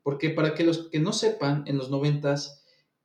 Porque 0.05 0.29
para 0.29 0.53
que 0.53 0.63
los 0.63 0.89
que 0.89 0.99
no 0.99 1.13
sepan, 1.13 1.63
en 1.65 1.79
los 1.79 1.89
90 1.89 2.35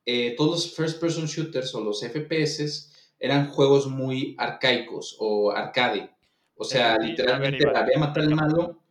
eh, 0.05 0.35
todos 0.37 0.51
los 0.51 0.75
first 0.75 1.01
person 1.01 1.25
shooters 1.25 1.73
o 1.73 1.81
los 1.81 2.01
FPS 2.01 2.93
eran 3.17 3.49
juegos 3.49 3.87
muy 3.87 4.35
arcaicos 4.37 5.17
o 5.19 5.49
arcade. 5.49 6.11
O 6.53 6.63
sea, 6.63 6.99
literalmente 6.99 7.67
había 7.75 7.97
matar 7.97 8.21
al 8.25 8.35
malo, 8.35 8.83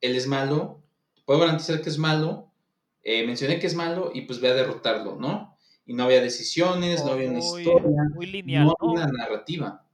él 0.00 0.14
es 0.14 0.28
malo, 0.28 0.84
puedo 1.24 1.40
garantizar 1.40 1.82
que 1.82 1.88
es 1.88 1.98
malo, 1.98 2.52
eh, 3.02 3.26
mencioné 3.26 3.58
que 3.58 3.66
es 3.66 3.74
malo 3.74 4.12
y 4.14 4.20
pues 4.20 4.40
voy 4.40 4.50
a 4.50 4.54
derrotarlo, 4.54 5.16
¿no? 5.16 5.56
Y 5.84 5.94
no 5.94 6.04
había 6.04 6.20
decisiones, 6.20 7.04
no 7.04 7.10
había 7.10 7.28
una 7.28 7.40
historia, 7.40 8.04
muy 8.14 8.26
lineal, 8.26 8.66
no 8.66 8.76
había 8.78 9.04
una 9.04 9.12
narrativa. 9.18 9.84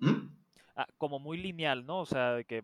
¿Mm? 0.00 0.36
Ah, 0.76 0.86
como 0.98 1.18
muy 1.18 1.38
lineal, 1.38 1.86
¿no? 1.86 2.00
O 2.00 2.06
sea, 2.06 2.32
de 2.32 2.44
que 2.44 2.62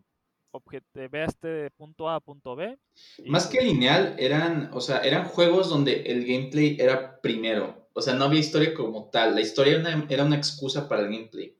ve 0.93 1.23
este 1.23 1.71
punto 1.71 2.09
A 2.09 2.15
a 2.15 2.19
punto 2.19 2.55
B. 2.55 2.77
Más 3.25 3.47
que 3.47 3.61
lineal, 3.61 4.15
eran, 4.17 4.69
o 4.73 4.81
sea, 4.81 4.99
eran 4.99 5.25
juegos 5.25 5.69
donde 5.69 6.03
el 6.03 6.25
gameplay 6.25 6.77
era 6.79 7.19
primero. 7.21 7.87
O 7.93 8.01
sea, 8.01 8.13
no 8.13 8.25
había 8.25 8.39
historia 8.39 8.73
como 8.73 9.09
tal. 9.09 9.35
La 9.35 9.41
historia 9.41 9.81
era 10.09 10.23
una, 10.23 10.35
excusa 10.35 10.87
para 10.87 11.01
el 11.01 11.11
gameplay. 11.11 11.55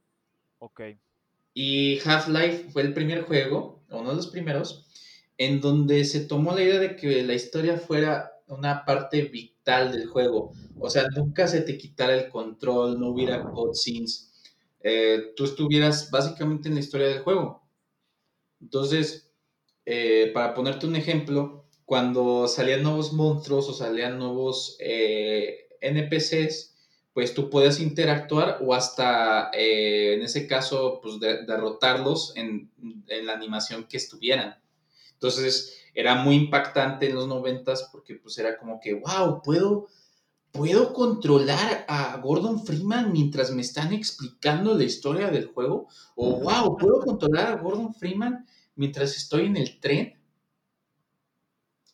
Ok. 0.59 0.81
Y 1.53 1.99
Half-Life 1.99 2.69
fue 2.71 2.83
el 2.83 2.93
primer 2.93 3.23
juego, 3.23 3.83
uno 3.89 4.09
de 4.09 4.15
los 4.15 4.27
primeros, 4.27 4.87
en 5.37 5.61
donde 5.61 6.05
se 6.05 6.21
tomó 6.21 6.53
la 6.53 6.63
idea 6.63 6.79
de 6.79 6.95
que 6.95 7.23
la 7.23 7.33
historia 7.33 7.77
fuera 7.77 8.31
una 8.47 8.85
parte 8.85 9.23
vital 9.23 9.91
del 9.91 10.07
juego. 10.07 10.53
O 10.79 10.89
sea, 10.89 11.05
nunca 11.15 11.47
se 11.47 11.61
te 11.61 11.77
quitara 11.77 12.15
el 12.15 12.29
control, 12.29 12.99
no 12.99 13.09
hubiera 13.09 13.43
cutscenes. 13.43 14.29
Eh, 14.81 15.33
tú 15.35 15.43
estuvieras 15.43 16.09
básicamente 16.09 16.69
en 16.69 16.75
la 16.75 16.79
historia 16.79 17.07
del 17.07 17.19
juego. 17.19 17.61
Entonces, 18.61 19.31
eh, 19.85 20.31
para 20.33 20.53
ponerte 20.53 20.85
un 20.85 20.95
ejemplo, 20.95 21.65
cuando 21.85 22.47
salían 22.47 22.83
nuevos 22.83 23.13
monstruos 23.13 23.67
o 23.67 23.73
salían 23.73 24.19
nuevos 24.19 24.77
eh, 24.79 25.69
NPCs, 25.81 26.75
pues 27.13 27.33
tú 27.33 27.49
puedes 27.49 27.79
interactuar 27.79 28.59
o 28.61 28.73
hasta, 28.73 29.49
eh, 29.53 30.13
en 30.13 30.21
ese 30.21 30.47
caso, 30.47 30.99
pues 31.01 31.19
derrotarlos 31.19 32.33
en, 32.35 32.71
la 33.23 33.33
animación 33.33 33.85
que 33.85 33.97
estuvieran. 33.97 34.61
Entonces, 35.13 35.81
era 35.95 36.15
muy 36.15 36.35
impactante 36.35 37.09
en 37.09 37.15
los 37.15 37.27
noventas 37.27 37.89
porque 37.91 38.15
pues 38.15 38.37
era 38.37 38.57
como 38.57 38.79
que, 38.79 38.93
wow, 38.93 39.41
puedo, 39.41 39.87
puedo 40.51 40.93
controlar 40.93 41.85
a 41.87 42.17
Gordon 42.17 42.65
Freeman 42.65 43.11
mientras 43.11 43.51
me 43.51 43.61
están 43.61 43.93
explicando 43.93 44.77
la 44.77 44.83
historia 44.83 45.29
del 45.29 45.47
juego. 45.47 45.87
O, 46.15 46.39
wow, 46.41 46.77
puedo 46.77 46.99
controlar 47.01 47.47
a 47.47 47.61
Gordon 47.61 47.93
Freeman 47.93 48.45
mientras 48.75 49.15
estoy 49.15 49.45
en 49.45 49.57
el 49.57 49.79
tren. 49.79 50.19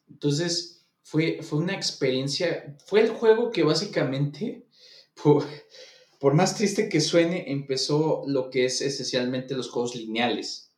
Entonces, 0.09 0.75
fue, 1.05 1.43
fue 1.43 1.59
una 1.59 1.73
experiencia, 1.73 2.75
fue 2.85 3.01
el 3.01 3.09
juego 3.09 3.51
que 3.51 3.63
básicamente, 3.63 4.65
por, 5.21 5.45
más 6.33 6.55
triste 6.55 6.89
que 6.89 6.99
suene, 6.99 7.51
empezó 7.51 8.23
lo 8.25 8.49
que 8.49 8.65
es 8.65 8.81
esencialmente 8.81 9.55
los 9.55 9.69
juegos 9.69 9.95
lineales. 9.95 10.73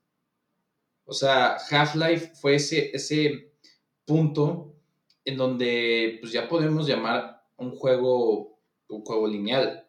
O 1.05 1.13
sea, 1.13 1.55
Half-Life 1.69 2.33
fue 2.41 2.55
ese, 2.55 2.91
ese 2.93 3.53
punto 4.05 4.75
en 5.23 5.37
donde 5.37 6.17
pues 6.19 6.33
ya 6.33 6.49
podemos 6.49 6.85
llamar 6.87 7.36
un 7.57 7.71
juego 7.75 8.57
un 8.89 9.03
juego 9.03 9.27
lineal. 9.27 9.85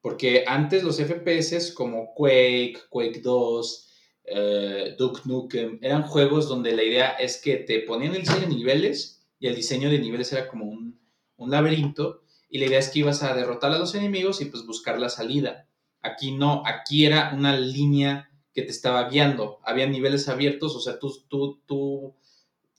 Porque 0.00 0.44
antes 0.46 0.82
los 0.82 0.96
FPS 0.96 1.72
como 1.74 2.14
Quake, 2.14 2.78
Quake 2.88 3.20
2, 3.20 3.88
eh, 4.24 4.94
Duke 4.98 5.22
Nukem, 5.26 5.78
eran 5.82 6.02
juegos 6.02 6.48
donde 6.48 6.72
la 6.72 6.82
idea 6.82 7.10
es 7.10 7.40
que 7.40 7.56
te 7.56 7.80
ponían 7.80 8.14
el 8.14 8.22
diseño 8.22 8.40
de 8.40 8.54
niveles 8.54 9.26
y 9.38 9.46
el 9.46 9.54
diseño 9.54 9.90
de 9.90 9.98
niveles 9.98 10.32
era 10.32 10.48
como 10.48 10.66
un, 10.66 10.98
laberinto 11.38 12.22
y 12.50 12.58
la 12.58 12.66
idea 12.66 12.78
es 12.78 12.90
que 12.90 12.98
ibas 12.98 13.22
a 13.22 13.34
derrotar 13.34 13.72
a 13.72 13.78
los 13.78 13.94
enemigos 13.94 14.42
y 14.42 14.46
pues 14.46 14.66
buscar 14.66 14.98
la 14.98 15.08
salida. 15.08 15.66
Aquí 16.02 16.32
no, 16.32 16.62
aquí 16.66 17.06
era 17.06 17.32
una 17.34 17.56
línea 17.56 18.30
que 18.52 18.62
te 18.62 18.70
estaba 18.70 19.08
guiando, 19.08 19.58
había 19.64 19.86
niveles 19.86 20.28
abiertos, 20.28 20.76
o 20.76 20.80
sea, 20.80 20.98
tú, 20.98 21.14
tú, 21.28 21.60
tú, 21.66 22.14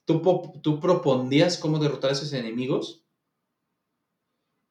tú, 0.06 0.54
tú 0.62 0.80
propondías 0.80 1.58
cómo 1.58 1.80
derrotar 1.80 2.12
a 2.12 2.14
esos 2.14 2.34
enemigos 2.34 3.01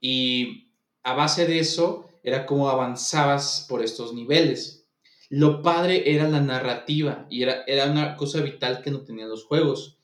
y 0.00 0.70
a 1.02 1.14
base 1.14 1.46
de 1.46 1.58
eso 1.58 2.06
era 2.22 2.46
como 2.46 2.68
avanzabas 2.68 3.66
por 3.68 3.82
estos 3.82 4.12
niveles. 4.14 4.86
Lo 5.28 5.62
padre 5.62 6.12
era 6.12 6.28
la 6.28 6.40
narrativa 6.40 7.26
y 7.30 7.42
era, 7.42 7.62
era 7.66 7.90
una 7.90 8.16
cosa 8.16 8.40
vital 8.40 8.82
que 8.82 8.90
no 8.90 9.02
tenían 9.02 9.28
los 9.28 9.44
juegos. 9.44 9.98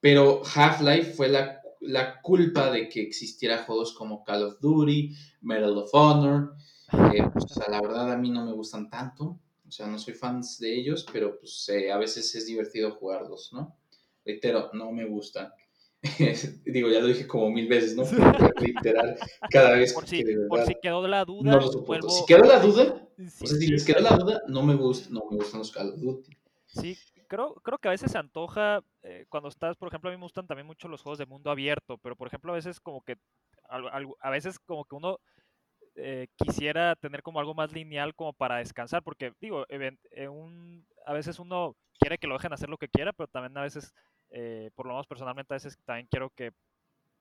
Pero 0.00 0.42
Half-Life 0.44 1.12
fue 1.12 1.28
la, 1.28 1.62
la, 1.80 2.20
culpa 2.20 2.70
de 2.70 2.88
que 2.88 3.00
existiera 3.00 3.64
juegos 3.64 3.92
como 3.92 4.24
Call 4.24 4.42
of 4.42 4.60
Duty, 4.60 5.14
Medal 5.42 5.78
of 5.78 5.90
Honor. 5.92 6.54
pues, 6.90 7.46
la 7.68 7.80
verdad 7.80 8.12
a 8.12 8.18
mí 8.18 8.30
no 8.30 8.44
me 8.44 8.52
gustan 8.52 8.90
tanto. 8.90 9.38
O 9.66 9.70
sea, 9.70 9.86
no 9.86 9.98
soy 9.98 10.14
fan 10.14 10.42
de 10.60 10.74
ellos, 10.74 11.06
pero 11.10 11.38
pues 11.38 11.68
eh, 11.70 11.90
a 11.90 11.96
veces 11.96 12.34
es 12.34 12.46
divertido 12.46 12.92
jugarlos, 12.92 13.52
¿no? 13.52 13.76
Reitero, 14.24 14.70
no 14.72 14.92
me 14.92 15.06
gustan. 15.06 15.52
Digo, 16.64 16.88
ya 16.90 17.00
lo 17.00 17.06
dije 17.06 17.26
como 17.26 17.50
mil 17.50 17.66
veces, 17.66 17.96
¿no? 17.96 18.04
literal, 18.60 19.16
cada 19.50 19.72
vez 19.72 19.92
por 19.92 20.06
si, 20.06 20.22
que 20.22 20.36
Por 20.48 20.64
si 20.66 20.74
quedó 20.80 21.06
la 21.08 21.24
duda. 21.24 21.60
Si 21.60 22.26
quedó 22.26 22.44
la 22.44 22.60
duda, 22.60 23.08
o 23.18 23.46
sea, 23.46 23.58
si 23.58 23.66
les 23.68 23.84
quedó 23.84 24.00
la 24.00 24.16
duda, 24.16 24.42
no 24.48 24.62
me, 24.62 24.74
gusta, 24.74 25.08
no 25.10 25.22
me 25.30 25.36
gustan 25.38 25.60
los 25.60 25.72
Call 25.72 25.92
of 25.92 26.00
Duty. 26.00 26.36
Sí, 26.66 26.98
creo, 27.26 27.54
creo 27.54 27.78
que 27.78 27.88
a 27.88 27.92
veces 27.92 28.12
se 28.12 28.18
antoja, 28.18 28.82
eh, 29.02 29.24
cuando 29.28 29.48
estás, 29.48 29.76
por 29.76 29.88
ejemplo, 29.88 30.10
a 30.10 30.12
mí 30.12 30.18
me 30.18 30.24
gustan 30.24 30.46
también 30.46 30.66
mucho 30.66 30.88
los 30.88 31.02
juegos 31.02 31.18
de 31.18 31.26
mundo 31.26 31.50
abierto, 31.50 31.98
pero 31.98 32.16
por 32.16 32.28
ejemplo, 32.28 32.52
a 32.52 32.56
veces 32.56 32.80
como 32.80 33.02
que, 33.02 33.16
a, 33.68 34.30
veces 34.30 34.58
como 34.58 34.84
que 34.84 34.94
uno 34.94 35.18
eh, 35.94 36.26
quisiera 36.36 36.96
tener 36.96 37.22
como 37.22 37.40
algo 37.40 37.54
más 37.54 37.72
lineal 37.72 38.14
como 38.14 38.32
para 38.32 38.58
descansar, 38.58 39.02
porque 39.02 39.32
digo, 39.40 39.64
un, 40.30 40.86
a 41.06 41.12
veces 41.12 41.38
uno 41.38 41.76
quiere 41.98 42.18
que 42.18 42.26
lo 42.26 42.34
dejen 42.34 42.52
hacer 42.52 42.68
lo 42.68 42.78
que 42.78 42.88
quiera, 42.88 43.12
pero 43.12 43.28
también 43.28 43.56
a 43.56 43.62
veces, 43.62 43.92
eh, 44.30 44.70
por 44.74 44.86
lo 44.86 44.92
menos 44.92 45.06
personalmente, 45.06 45.54
a 45.54 45.56
veces 45.56 45.78
también 45.84 46.08
quiero 46.10 46.30
que, 46.30 46.52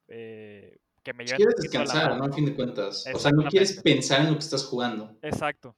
eh, 0.08 0.78
que 1.04 1.14
me 1.14 1.26
lleven. 1.26 1.38
Quieres 1.38 1.56
descansar, 1.56 2.18
¿no? 2.18 2.26
A 2.26 2.32
fin 2.32 2.46
de 2.46 2.56
cuentas. 2.56 3.06
O 3.14 3.20
sea, 3.20 3.32
no 3.32 3.48
quieres 3.50 3.82
pensar 3.82 4.22
en 4.22 4.28
lo 4.28 4.34
que 4.34 4.44
estás 4.44 4.66
jugando. 4.66 5.18
Exacto. 5.22 5.76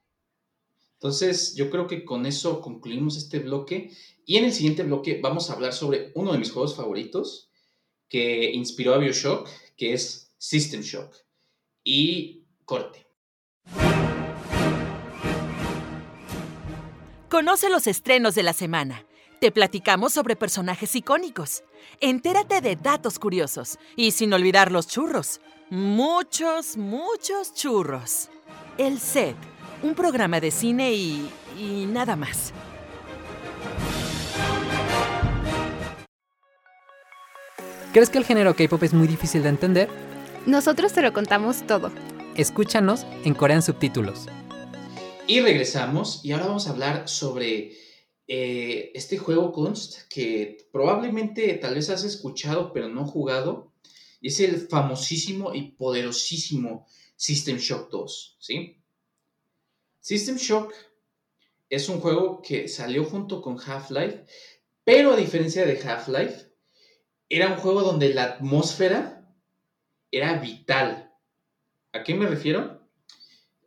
Entonces, 0.93 1.55
yo 1.55 1.69
creo 1.69 1.87
que 1.87 2.05
con 2.05 2.25
eso 2.25 2.61
concluimos 2.61 3.17
este 3.17 3.39
bloque. 3.39 3.91
Y 4.25 4.37
en 4.37 4.45
el 4.45 4.53
siguiente 4.53 4.83
bloque 4.83 5.19
vamos 5.21 5.49
a 5.49 5.53
hablar 5.53 5.73
sobre 5.73 6.11
uno 6.15 6.31
de 6.31 6.39
mis 6.39 6.51
juegos 6.51 6.75
favoritos 6.75 7.51
que 8.07 8.51
inspiró 8.51 8.93
a 8.93 8.97
Bioshock, 8.97 9.49
que 9.75 9.93
es 9.93 10.33
System 10.37 10.81
Shock. 10.81 11.15
Y 11.83 12.47
corte. 12.65 13.05
Conoce 17.29 17.69
los 17.69 17.85
estrenos 17.85 18.33
de 18.33 18.43
la 18.43 18.53
semana. 18.53 19.04
Te 19.39 19.51
platicamos 19.51 20.13
sobre 20.13 20.35
personajes 20.35 20.95
icónicos. 20.95 21.63
Entérate 21.99 22.61
de 22.61 22.77
datos 22.77 23.19
curiosos. 23.19 23.77
Y 23.95 24.11
sin 24.11 24.33
olvidar 24.33 24.71
los 24.71 24.87
churros. 24.87 25.41
Muchos, 25.69 26.77
muchos 26.77 27.53
churros. 27.53 28.29
El 28.77 28.99
set, 28.99 29.35
un 29.83 29.93
programa 29.93 30.39
de 30.39 30.51
cine 30.51 30.93
y... 30.93 31.29
y 31.57 31.85
nada 31.85 32.15
más. 32.15 32.53
¿Crees 37.91 38.09
que 38.09 38.17
el 38.17 38.25
género 38.25 38.55
K-pop 38.55 38.83
es 38.83 38.93
muy 38.93 39.07
difícil 39.07 39.43
de 39.43 39.49
entender? 39.49 39.89
Nosotros 40.45 40.93
te 40.93 41.01
lo 41.01 41.11
contamos 41.13 41.65
todo. 41.65 41.91
Escúchanos 42.35 43.05
en 43.23 43.33
Corean 43.33 43.61
Subtítulos. 43.61 44.27
Y 45.27 45.39
regresamos 45.39 46.21
y 46.23 46.33
ahora 46.33 46.47
vamos 46.47 46.67
a 46.67 46.71
hablar 46.71 47.07
sobre 47.07 47.84
eh, 48.27 48.91
este 48.95 49.17
juego 49.17 49.51
Kunst 49.51 50.07
que 50.09 50.67
probablemente 50.71 51.53
tal 51.55 51.75
vez 51.75 51.89
has 51.89 52.03
escuchado 52.03 52.73
pero 52.73 52.89
no 52.89 53.05
jugado. 53.05 53.73
Es 54.21 54.39
el 54.39 54.67
famosísimo 54.67 55.53
y 55.53 55.71
poderosísimo 55.71 56.87
System 57.15 57.57
Shock 57.57 57.91
2, 57.91 58.37
¿sí? 58.39 58.81
System 59.99 60.37
Shock 60.37 60.73
es 61.69 61.89
un 61.89 61.99
juego 61.99 62.41
que 62.41 62.67
salió 62.67 63.03
junto 63.05 63.41
con 63.41 63.59
Half-Life, 63.59 64.25
pero 64.83 65.13
a 65.13 65.17
diferencia 65.17 65.65
de 65.65 65.79
Half-Life, 65.79 66.51
era 67.29 67.51
un 67.51 67.57
juego 67.57 67.81
donde 67.81 68.13
la 68.13 68.23
atmósfera 68.23 69.27
era 70.11 70.37
vital. 70.37 71.11
¿A 71.91 72.03
qué 72.03 72.13
me 72.13 72.27
refiero? 72.27 72.87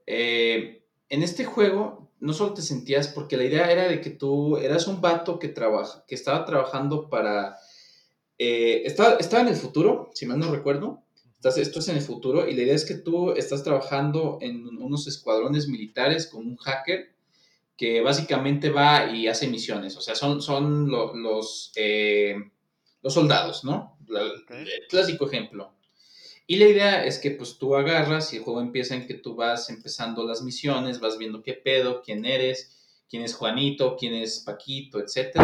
Eh, 0.06 0.86
en 1.08 1.22
este 1.22 1.44
juego 1.44 2.07
no 2.20 2.32
solo 2.32 2.54
te 2.54 2.62
sentías, 2.62 3.08
porque 3.08 3.36
la 3.36 3.44
idea 3.44 3.70
era 3.70 3.88
de 3.88 4.00
que 4.00 4.10
tú 4.10 4.56
eras 4.56 4.86
un 4.86 5.00
vato 5.00 5.38
que, 5.38 5.48
trabaja, 5.48 6.04
que 6.06 6.14
estaba 6.14 6.44
trabajando 6.44 7.08
para... 7.08 7.56
Eh, 8.38 8.82
estaba, 8.84 9.14
estaba, 9.14 9.42
en 9.42 9.48
el 9.48 9.56
futuro, 9.56 10.10
si 10.14 10.26
mal 10.26 10.38
no 10.38 10.50
recuerdo. 10.50 11.02
Estás, 11.34 11.58
esto 11.58 11.78
es 11.78 11.88
en 11.88 11.96
el 11.96 12.02
futuro 12.02 12.48
y 12.48 12.54
la 12.54 12.62
idea 12.62 12.74
es 12.74 12.84
que 12.84 12.94
tú 12.94 13.32
estás 13.32 13.62
trabajando 13.62 14.38
en 14.40 14.66
unos 14.80 15.06
escuadrones 15.06 15.68
militares 15.68 16.26
con 16.26 16.46
un 16.46 16.56
hacker 16.56 17.14
que 17.76 18.00
básicamente 18.00 18.70
va 18.70 19.10
y 19.10 19.28
hace 19.28 19.46
misiones. 19.46 19.96
O 19.96 20.00
sea, 20.00 20.16
son, 20.16 20.42
son 20.42 20.90
los, 20.90 21.72
eh, 21.76 22.34
los 23.02 23.14
soldados, 23.14 23.62
¿no? 23.64 23.96
El 24.08 24.86
clásico 24.88 25.26
ejemplo. 25.26 25.77
Y 26.50 26.56
la 26.56 26.66
idea 26.66 27.04
es 27.04 27.18
que 27.18 27.32
pues 27.32 27.58
tú 27.58 27.76
agarras 27.76 28.32
y 28.32 28.36
el 28.36 28.42
juego 28.42 28.62
empieza 28.62 28.94
en 28.94 29.06
que 29.06 29.12
tú 29.12 29.34
vas 29.34 29.68
empezando 29.68 30.26
las 30.26 30.40
misiones, 30.40 30.98
vas 30.98 31.18
viendo 31.18 31.42
qué 31.42 31.52
pedo, 31.52 32.00
quién 32.00 32.24
eres, 32.24 32.74
quién 33.06 33.22
es 33.22 33.34
Juanito, 33.34 33.96
quién 33.98 34.14
es 34.14 34.40
Paquito, 34.40 34.98
etc. 34.98 35.36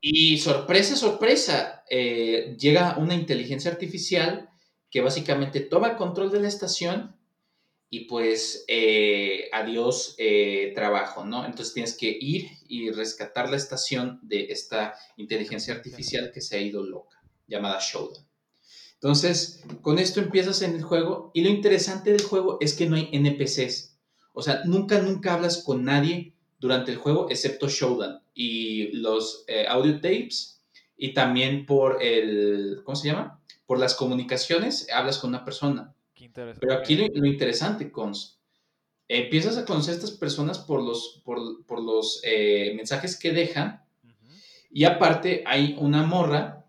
Y 0.00 0.38
sorpresa, 0.38 0.96
sorpresa, 0.96 1.84
eh, 1.88 2.56
llega 2.58 2.98
una 2.98 3.14
inteligencia 3.14 3.70
artificial 3.70 4.50
que 4.90 5.02
básicamente 5.02 5.60
toma 5.60 5.96
control 5.96 6.32
de 6.32 6.40
la 6.40 6.48
estación 6.48 7.14
y 7.88 8.06
pues 8.06 8.64
eh, 8.66 9.48
adiós 9.52 10.16
eh, 10.18 10.72
trabajo, 10.74 11.24
¿no? 11.24 11.46
Entonces 11.46 11.72
tienes 11.72 11.96
que 11.96 12.08
ir 12.20 12.50
y 12.66 12.90
rescatar 12.90 13.48
la 13.48 13.56
estación 13.56 14.18
de 14.24 14.46
esta 14.46 14.94
inteligencia 15.16 15.74
artificial 15.74 16.32
que 16.34 16.40
se 16.40 16.56
ha 16.56 16.60
ido 16.60 16.82
loca, 16.82 17.22
llamada 17.46 17.78
Showdown. 17.80 18.26
Entonces, 19.00 19.62
con 19.82 19.98
esto 19.98 20.20
empiezas 20.20 20.62
en 20.62 20.74
el 20.74 20.82
juego 20.82 21.30
y 21.34 21.42
lo 21.42 21.50
interesante 21.50 22.12
del 22.12 22.22
juego 22.22 22.58
es 22.60 22.74
que 22.74 22.86
no 22.86 22.96
hay 22.96 23.08
NPCs. 23.12 23.98
O 24.32 24.42
sea, 24.42 24.62
nunca, 24.64 25.00
nunca 25.00 25.34
hablas 25.34 25.62
con 25.64 25.84
nadie 25.84 26.34
durante 26.58 26.92
el 26.92 26.98
juego 26.98 27.28
excepto 27.30 27.68
Showdown 27.68 28.20
y 28.34 28.92
los 28.96 29.44
eh, 29.48 29.66
audio 29.68 29.96
tapes 29.96 30.62
y 30.96 31.12
también 31.12 31.66
por 31.66 32.02
el, 32.02 32.80
¿cómo 32.84 32.96
se 32.96 33.08
llama? 33.08 33.40
Por 33.66 33.78
las 33.78 33.94
comunicaciones 33.94 34.88
hablas 34.92 35.18
con 35.18 35.30
una 35.30 35.44
persona. 35.44 35.94
Pero 36.32 36.74
aquí 36.74 36.96
lo, 36.96 37.26
interesante, 37.26 37.90
Cons, 37.90 38.38
empiezas 39.08 39.58
a 39.58 39.64
conocer 39.64 39.92
a 39.92 39.96
estas 39.96 40.12
personas 40.12 40.58
por 40.58 40.82
los, 40.82 41.22
por, 41.24 41.82
los 41.82 42.20
eh, 42.24 42.72
mensajes 42.74 43.18
que 43.18 43.32
dejan 43.32 43.84
y 44.70 44.84
aparte 44.84 45.44
hay 45.46 45.76
una 45.78 46.02
morra 46.02 46.65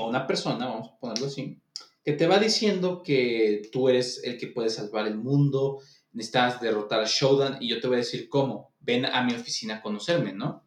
o 0.00 0.08
una 0.08 0.26
persona, 0.26 0.66
vamos 0.66 0.88
a 0.88 0.98
ponerlo 0.98 1.26
así, 1.26 1.60
que 2.04 2.12
te 2.12 2.26
va 2.26 2.38
diciendo 2.38 3.02
que 3.02 3.68
tú 3.72 3.88
eres 3.88 4.22
el 4.24 4.38
que 4.38 4.46
puede 4.46 4.70
salvar 4.70 5.06
el 5.06 5.16
mundo, 5.16 5.80
necesitas 6.12 6.60
derrotar 6.60 7.00
a 7.00 7.06
Showdown 7.06 7.58
y 7.60 7.68
yo 7.68 7.80
te 7.80 7.86
voy 7.86 7.96
a 7.96 7.98
decir 7.98 8.28
cómo. 8.28 8.72
Ven 8.80 9.04
a 9.04 9.22
mi 9.22 9.34
oficina 9.34 9.76
a 9.76 9.82
conocerme, 9.82 10.32
¿no? 10.32 10.64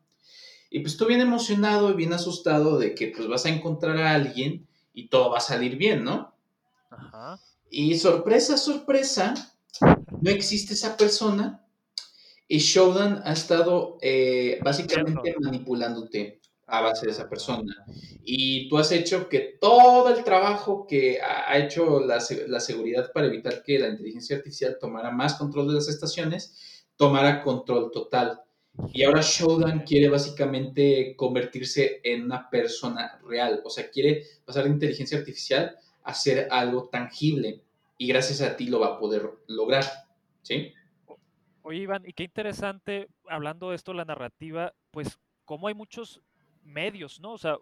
Y 0.70 0.80
pues 0.80 0.98
tú 0.98 1.06
bien 1.06 1.22
emocionado 1.22 1.90
y 1.90 1.96
bien 1.96 2.14
asustado 2.14 2.78
de 2.78 2.94
que 2.94 3.08
pues 3.08 3.28
vas 3.28 3.46
a 3.46 3.50
encontrar 3.50 3.98
a 3.98 4.14
alguien 4.14 4.68
y 4.94 5.08
todo 5.08 5.32
va 5.32 5.38
a 5.38 5.42
salir 5.42 5.76
bien, 5.78 6.04
¿no? 6.04 6.34
Ajá. 6.92 7.40
Y 7.70 7.98
sorpresa, 7.98 8.58
sorpresa, 8.58 9.34
no 10.22 10.30
existe 10.30 10.76
esa 10.76 10.96
persona 10.96 11.66
y 12.48 12.60
Showdown 12.60 13.24
ha 13.26 13.34
estado 13.34 13.98
eh, 14.02 14.60
básicamente 14.64 15.36
manipulándote 15.40 16.40
a 16.68 16.82
base 16.82 17.06
de 17.06 17.12
esa 17.12 17.30
persona. 17.30 17.86
Y 18.24 18.70
tú 18.70 18.78
has 18.78 18.92
hecho 18.92 19.28
que 19.28 19.58
todo 19.60 20.16
el 20.16 20.24
trabajo 20.24 20.88
que 20.88 21.20
ha 21.22 21.58
hecho 21.58 22.00
la, 22.00 22.20
seguridad 22.20 23.12
para 23.14 23.28
evitar 23.28 23.64
que 23.64 23.80
la 23.80 23.90
inteligencia 23.90 24.38
artificial 24.38 24.78
tomara 24.80 25.12
más 25.12 25.36
control 25.36 25.68
de 25.68 25.76
las 25.76 25.90
estaciones, 25.90 26.86
tomara 26.96 27.42
control 27.42 27.92
total. 27.92 28.42
Y 28.92 29.04
ahora 29.04 29.22
Showdown 29.22 29.82
quiere 29.82 30.10
básicamente 30.10 31.16
convertirse 31.16 32.02
en 32.04 32.24
una 32.24 32.50
persona 32.50 33.20
real, 33.28 33.62
o 33.64 33.70
sea, 33.70 33.90
quiere 33.90 34.24
pasar 34.46 34.64
de 34.64 34.72
inteligencia 34.72 35.20
artificial 35.20 35.78
a 36.04 36.14
ser 36.14 36.48
algo 36.50 36.90
tangible 36.90 37.62
y 37.98 38.08
gracias 38.08 38.42
a 38.42 38.58
ti 38.58 38.68
lo 38.68 38.80
va 38.80 38.88
a 38.88 39.00
poder 39.00 39.30
lograr, 39.48 39.86
¿sí? 40.42 40.74
Oye, 41.62 41.80
Iván, 41.80 42.04
y 42.06 42.14
qué 42.14 42.24
interesante, 42.24 43.08
hablando 43.30 43.70
de 43.70 43.76
esto, 43.76 43.94
la 43.94 44.04
narrativa, 44.04 44.74
pues, 44.92 45.20
como 45.46 45.68
hay 45.68 45.74
muchos 45.74 46.22
medios, 46.64 47.20
¿no? 47.20 47.34
O 47.34 47.38
sea, 47.38 47.58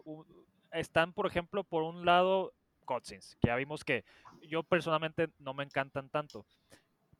están, 0.72 1.14
por 1.14 1.28
ejemplo, 1.28 1.64
por 1.64 1.84
un 1.84 2.06
lado, 2.06 2.54
cutscenes, 2.86 3.38
que 3.42 3.48
ya 3.48 3.56
vimos 3.56 3.84
que 3.84 4.04
yo 4.48 4.64
personalmente 4.64 5.30
no 5.40 5.54
me 5.54 5.64
encantan 5.64 6.10
tanto. 6.10 6.46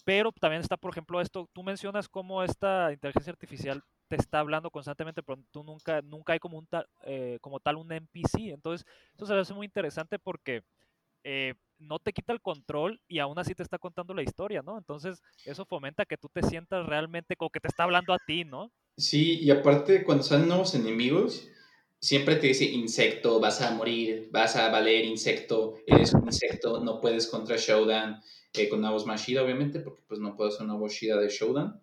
Pero 0.04 0.32
también 0.32 0.62
está, 0.62 0.78
por 0.78 0.92
ejemplo, 0.92 1.22
esto, 1.22 1.48
tú 1.54 1.64
mencionas 1.64 2.10
cómo 2.10 2.44
esta 2.44 2.92
inteligencia 2.92 3.32
artificial 3.32 3.84
te 4.08 4.16
está 4.16 4.40
hablando 4.40 4.70
constantemente, 4.72 5.22
pero 5.24 5.40
tú 5.52 5.64
nunca, 5.64 6.02
nunca 6.02 6.34
hay 6.34 6.40
como, 6.40 6.58
un 6.58 6.68
eh, 7.04 7.38
como 7.40 7.60
tal 7.60 7.78
un 7.78 7.92
NPC. 7.92 8.52
Entonces, 8.52 8.86
eso 9.16 9.26
se 9.26 9.34
hace 9.34 9.54
muy 9.54 9.66
interesante 9.66 10.18
porque 10.18 10.64
eh, 11.24 11.54
no 11.78 12.00
te 12.00 12.14
quita 12.14 12.34
el 12.34 12.42
control 12.42 13.00
y 13.08 13.20
aún 13.20 13.38
así 13.40 13.56
te 13.56 13.64
está 13.64 13.78
contando 13.78 14.14
la 14.14 14.24
historia, 14.24 14.62
¿no? 14.62 14.78
Entonces, 14.78 15.22
eso 15.46 15.66
fomenta 15.66 16.06
que 16.06 16.18
tú 16.18 16.30
te 16.30 16.44
sientas 16.44 16.86
realmente 16.86 17.36
como 17.36 17.50
que 17.50 17.60
te 17.60 17.68
está 17.68 17.84
hablando 17.84 18.14
a 18.14 18.20
ti, 18.26 18.44
¿no? 18.44 18.72
Sí, 18.98 19.40
y 19.40 19.52
aparte, 19.52 20.04
cuando 20.04 20.24
salen 20.24 20.48
nuevos 20.48 20.76
enemigos, 20.76 21.48
siempre 22.02 22.36
te 22.38 22.48
dice 22.48 22.66
insecto, 22.66 23.40
vas 23.40 23.62
a 23.62 23.72
morir, 23.72 24.28
vas 24.32 24.56
a 24.56 24.70
valer 24.70 25.06
insecto, 25.06 25.76
eres 25.86 26.14
un 26.14 26.26
insecto, 26.26 26.84
no 26.84 27.00
puedes 27.00 27.28
contra 27.28 27.58
Showdown, 27.58 28.20
eh, 28.54 28.68
con 28.68 28.80
una 28.80 28.92
voz 28.92 29.06
más 29.06 29.24
obviamente, 29.30 29.80
porque 29.80 30.02
pues 30.08 30.20
no 30.20 30.36
puedo 30.36 30.50
hacer 30.50 30.66
una 30.66 30.74
voz 30.74 30.94
chida 30.94 31.18
de 31.18 31.30
Showdown. 31.30 31.80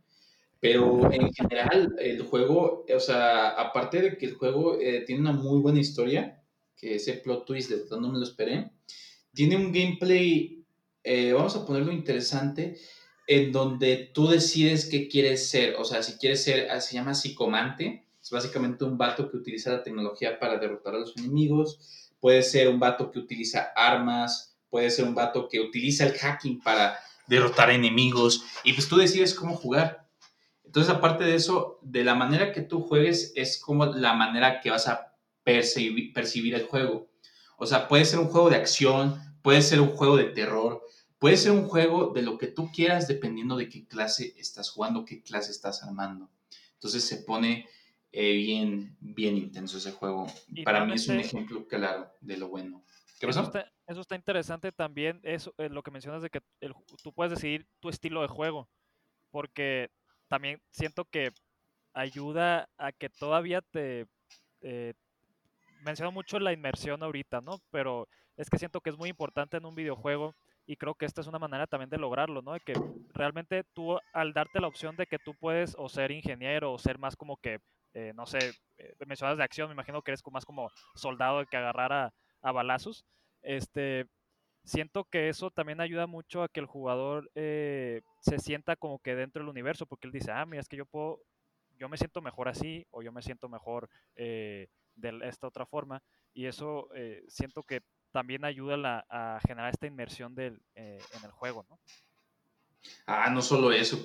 Pero 0.60 1.12
en 1.12 1.32
general, 1.32 1.94
el 2.00 2.20
juego, 2.22 2.84
o 2.92 3.00
sea, 3.00 3.50
aparte 3.50 4.02
de 4.02 4.18
que 4.18 4.26
el 4.26 4.34
juego 4.34 4.76
eh, 4.80 5.04
tiene 5.06 5.20
una 5.20 5.32
muy 5.32 5.60
buena 5.60 5.78
historia, 5.78 6.42
que 6.76 6.96
ese 6.96 7.14
plot 7.14 7.46
twist 7.46 7.70
de 7.70 8.00
no 8.00 8.10
me 8.10 8.18
lo 8.18 8.24
esperé, 8.24 8.72
tiene 9.32 9.54
un 9.54 9.70
gameplay, 9.70 10.64
eh, 11.04 11.32
vamos 11.32 11.54
a 11.54 11.64
ponerlo 11.64 11.92
interesante, 11.92 12.76
en 13.28 13.52
donde 13.52 14.10
tú 14.12 14.26
decides 14.26 14.86
qué 14.86 15.06
quieres 15.06 15.48
ser. 15.48 15.76
O 15.76 15.84
sea, 15.84 16.02
si 16.02 16.18
quieres 16.18 16.42
ser, 16.42 16.68
se 16.80 16.94
llama 16.94 17.14
psicomante, 17.14 18.07
es 18.28 18.30
básicamente 18.30 18.84
un 18.84 18.98
vato 18.98 19.30
que 19.30 19.38
utiliza 19.38 19.72
la 19.72 19.82
tecnología 19.82 20.38
para 20.38 20.58
derrotar 20.58 20.94
a 20.94 20.98
los 20.98 21.16
enemigos. 21.16 22.10
Puede 22.20 22.42
ser 22.42 22.68
un 22.68 22.78
vato 22.78 23.10
que 23.10 23.18
utiliza 23.18 23.72
armas. 23.74 24.54
Puede 24.68 24.90
ser 24.90 25.06
un 25.06 25.14
vato 25.14 25.48
que 25.48 25.60
utiliza 25.60 26.04
el 26.04 26.12
hacking 26.12 26.60
para 26.60 26.98
derrotar 27.26 27.70
enemigos 27.70 28.44
y 28.64 28.74
pues 28.74 28.86
tú 28.86 28.96
decides 28.96 29.34
cómo 29.34 29.56
jugar. 29.56 30.06
Entonces, 30.62 30.94
aparte 30.94 31.24
de 31.24 31.36
eso, 31.36 31.78
de 31.80 32.04
la 32.04 32.14
manera 32.14 32.52
que 32.52 32.60
tú 32.60 32.82
juegues 32.82 33.32
es 33.34 33.58
como 33.58 33.86
la 33.86 34.12
manera 34.12 34.60
que 34.60 34.70
vas 34.70 34.88
a 34.88 35.14
percibir, 35.42 36.12
percibir 36.12 36.54
el 36.54 36.66
juego. 36.66 37.08
O 37.56 37.64
sea, 37.64 37.88
puede 37.88 38.04
ser 38.04 38.18
un 38.18 38.28
juego 38.28 38.50
de 38.50 38.56
acción, 38.56 39.18
puede 39.40 39.62
ser 39.62 39.80
un 39.80 39.88
juego 39.88 40.18
de 40.18 40.24
terror, 40.24 40.82
puede 41.18 41.38
ser 41.38 41.52
un 41.52 41.66
juego 41.66 42.12
de 42.14 42.20
lo 42.20 42.36
que 42.36 42.48
tú 42.48 42.70
quieras 42.70 43.08
dependiendo 43.08 43.56
de 43.56 43.70
qué 43.70 43.86
clase 43.86 44.34
estás 44.36 44.68
jugando, 44.68 45.06
qué 45.06 45.22
clase 45.22 45.50
estás 45.50 45.82
armando. 45.82 46.28
Entonces 46.74 47.04
se 47.04 47.16
pone 47.16 47.66
eh, 48.20 48.32
bien, 48.34 48.96
bien 48.98 49.36
intenso 49.36 49.78
ese 49.78 49.92
juego. 49.92 50.26
Para 50.64 50.84
mí 50.84 50.94
es 50.94 51.06
un 51.08 51.20
ejemplo 51.20 51.68
claro 51.68 52.10
de 52.20 52.36
lo 52.36 52.48
bueno. 52.48 52.82
¿Qué 53.20 53.28
pasó? 53.28 53.48
Eso 53.86 54.00
está, 54.00 54.16
interesante 54.16 54.72
también, 54.72 55.20
eso, 55.22 55.54
eh, 55.56 55.68
lo 55.68 55.84
que 55.84 55.92
mencionas 55.92 56.20
de 56.20 56.28
que 56.28 56.40
tú 57.04 57.12
puedes 57.12 57.30
decidir 57.30 57.68
tu 57.78 57.88
estilo 57.88 58.20
de 58.22 58.26
juego, 58.26 58.68
porque 59.30 59.90
también 60.26 60.60
siento 60.72 61.04
que 61.04 61.30
ayuda 61.94 62.68
a 62.76 62.90
que 62.90 63.08
todavía 63.08 63.62
te... 63.62 64.06
Eh, 64.62 64.94
menciono 65.84 66.10
mucho 66.10 66.40
la 66.40 66.52
inmersión 66.52 67.04
ahorita, 67.04 67.40
¿no? 67.40 67.60
Pero 67.70 68.08
es 68.36 68.50
que 68.50 68.58
siento 68.58 68.80
que 68.80 68.90
es 68.90 68.98
muy 68.98 69.10
importante 69.10 69.58
en 69.58 69.64
un 69.64 69.76
videojuego 69.76 70.34
y 70.66 70.76
creo 70.76 70.96
que 70.96 71.06
esta 71.06 71.20
es 71.20 71.28
una 71.28 71.38
manera 71.38 71.68
también 71.68 71.88
de 71.88 71.98
lograrlo, 71.98 72.42
¿no? 72.42 72.52
De 72.52 72.60
que 72.60 72.74
realmente 73.14 73.62
tú, 73.74 73.96
al 74.12 74.32
darte 74.32 74.60
la 74.60 74.66
opción 74.66 74.96
de 74.96 75.06
que 75.06 75.20
tú 75.20 75.34
puedes 75.34 75.76
o 75.78 75.88
ser 75.88 76.10
ingeniero 76.10 76.72
o 76.72 76.78
ser 76.78 76.98
más 76.98 77.14
como 77.14 77.36
que, 77.36 77.60
eh, 77.94 78.12
no 78.14 78.26
sé, 78.26 78.38
eh, 78.78 78.94
mencionas 79.06 79.38
de 79.38 79.44
acción, 79.44 79.68
me 79.68 79.74
imagino 79.74 80.02
que 80.02 80.10
eres 80.10 80.22
más 80.30 80.44
como 80.44 80.70
soldado 80.94 81.44
que 81.46 81.56
agarrara 81.56 82.12
a 82.42 82.52
balazos, 82.52 83.04
este, 83.42 84.06
siento 84.64 85.04
que 85.04 85.28
eso 85.28 85.50
también 85.50 85.80
ayuda 85.80 86.06
mucho 86.06 86.42
a 86.42 86.48
que 86.48 86.60
el 86.60 86.66
jugador 86.66 87.30
eh, 87.34 88.02
se 88.20 88.38
sienta 88.38 88.76
como 88.76 88.98
que 88.98 89.14
dentro 89.14 89.42
del 89.42 89.48
universo, 89.48 89.86
porque 89.86 90.06
él 90.06 90.12
dice, 90.12 90.32
ah, 90.32 90.44
mira, 90.46 90.60
es 90.60 90.68
que 90.68 90.76
yo 90.76 90.86
puedo, 90.86 91.20
yo 91.78 91.88
me 91.88 91.96
siento 91.96 92.20
mejor 92.20 92.48
así 92.48 92.86
o 92.90 93.02
yo 93.02 93.12
me 93.12 93.22
siento 93.22 93.48
mejor 93.48 93.88
de 94.16 94.68
esta 95.22 95.46
otra 95.46 95.64
forma, 95.64 96.02
y 96.34 96.46
eso 96.46 96.88
siento 97.28 97.62
que 97.62 97.82
también 98.10 98.44
ayuda 98.44 99.04
a 99.08 99.38
generar 99.46 99.70
esta 99.70 99.86
inmersión 99.86 100.34
del, 100.34 100.60
en 100.74 101.24
el 101.24 101.30
juego, 101.30 101.64
¿no? 101.68 101.78
Ah, 103.06 103.30
no 103.30 103.42
solo 103.42 103.72
eso, 103.72 104.04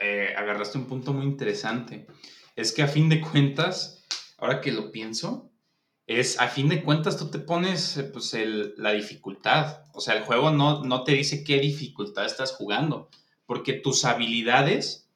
eh, 0.00 0.34
agarraste 0.36 0.78
un 0.78 0.86
punto 0.86 1.12
muy 1.12 1.24
interesante. 1.24 2.06
Es 2.56 2.72
que 2.72 2.82
a 2.82 2.88
fin 2.88 3.08
de 3.08 3.20
cuentas, 3.20 4.04
ahora 4.38 4.60
que 4.60 4.72
lo 4.72 4.92
pienso, 4.92 5.50
es 6.06 6.38
a 6.38 6.48
fin 6.48 6.68
de 6.68 6.82
cuentas 6.82 7.16
tú 7.16 7.30
te 7.30 7.38
pones 7.38 7.96
eh, 7.96 8.04
pues, 8.04 8.36
la 8.76 8.92
dificultad. 8.92 9.86
O 9.92 10.00
sea, 10.00 10.14
el 10.14 10.24
juego 10.24 10.50
no, 10.50 10.84
no 10.84 11.04
te 11.04 11.12
dice 11.12 11.44
qué 11.44 11.58
dificultad 11.58 12.26
estás 12.26 12.52
jugando, 12.52 13.08
porque 13.46 13.72
tus 13.72 14.04
habilidades 14.04 15.08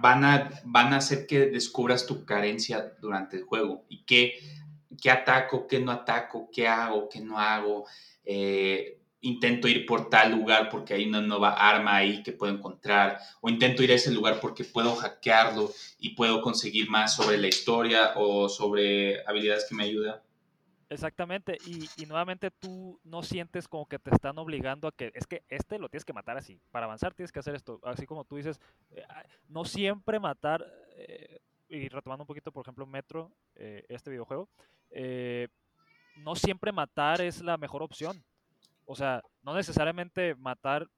van 0.00 0.24
a, 0.24 0.50
van 0.64 0.94
a 0.94 0.98
hacer 0.98 1.26
que 1.26 1.46
descubras 1.46 2.06
tu 2.06 2.24
carencia 2.24 2.94
durante 3.00 3.36
el 3.36 3.44
juego 3.44 3.84
y 3.88 4.04
que 4.04 4.38
qué 5.00 5.10
ataco, 5.10 5.66
qué 5.66 5.80
no 5.80 5.92
ataco, 5.92 6.48
qué 6.52 6.68
hago, 6.68 7.08
qué 7.08 7.20
no 7.20 7.38
hago. 7.38 7.86
Eh, 8.24 9.00
intento 9.24 9.68
ir 9.68 9.86
por 9.86 10.08
tal 10.08 10.32
lugar 10.32 10.68
porque 10.70 10.94
hay 10.94 11.06
una 11.06 11.20
nueva 11.20 11.52
arma 11.52 11.96
ahí 11.96 12.22
que 12.22 12.32
puedo 12.32 12.52
encontrar, 12.52 13.18
o 13.40 13.48
intento 13.48 13.82
ir 13.82 13.90
a 13.90 13.94
ese 13.94 14.12
lugar 14.12 14.38
porque 14.40 14.64
puedo 14.64 14.94
hackearlo 14.94 15.70
y 15.98 16.10
puedo 16.10 16.40
conseguir 16.40 16.88
más 16.88 17.14
sobre 17.16 17.38
la 17.38 17.48
historia 17.48 18.12
o 18.16 18.48
sobre 18.48 19.26
habilidades 19.26 19.66
que 19.68 19.74
me 19.74 19.84
ayudan. 19.84 20.20
Exactamente, 20.90 21.58
y, 21.66 22.06
nuevamente 22.06 22.50
tú 22.50 23.00
no 23.04 23.22
sientes 23.22 23.66
como 23.66 23.86
que 23.86 23.98
te 23.98 24.10
están 24.14 24.38
obligando 24.38 24.86
a 24.86 24.92
que 24.92 25.10
es 25.14 25.26
que 25.26 25.42
este 25.48 25.78
lo 25.78 25.88
tienes 25.88 26.04
que 26.04 26.12
matar 26.12 26.36
así, 26.36 26.60
para 26.70 26.86
avanzar 26.86 27.14
tienes 27.14 27.32
que 27.32 27.40
hacer 27.40 27.54
esto, 27.54 27.80
así 27.82 28.06
como 28.06 28.24
tú 28.24 28.36
dices, 28.36 28.60
eh, 28.90 29.02
no 29.48 29.64
siempre 29.64 30.20
matar, 30.20 30.64
eh, 30.96 31.40
y 31.68 31.88
retomando 31.88 32.22
un 32.22 32.28
poquito, 32.28 32.52
por 32.52 32.64
ejemplo, 32.64 32.86
Metro, 32.86 33.32
este 33.56 34.10
videojuego, 34.10 34.48
eh, 34.90 35.48
no 36.16 36.36
siempre 36.36 36.70
matar 36.70 37.20
es 37.20 37.42
la 37.42 37.56
mejor 37.56 37.82
opción. 37.82 38.22
O 38.86 38.94
sea, 38.94 39.22
no 39.42 39.54
necesariamente 39.54 40.34
matar 40.34 40.88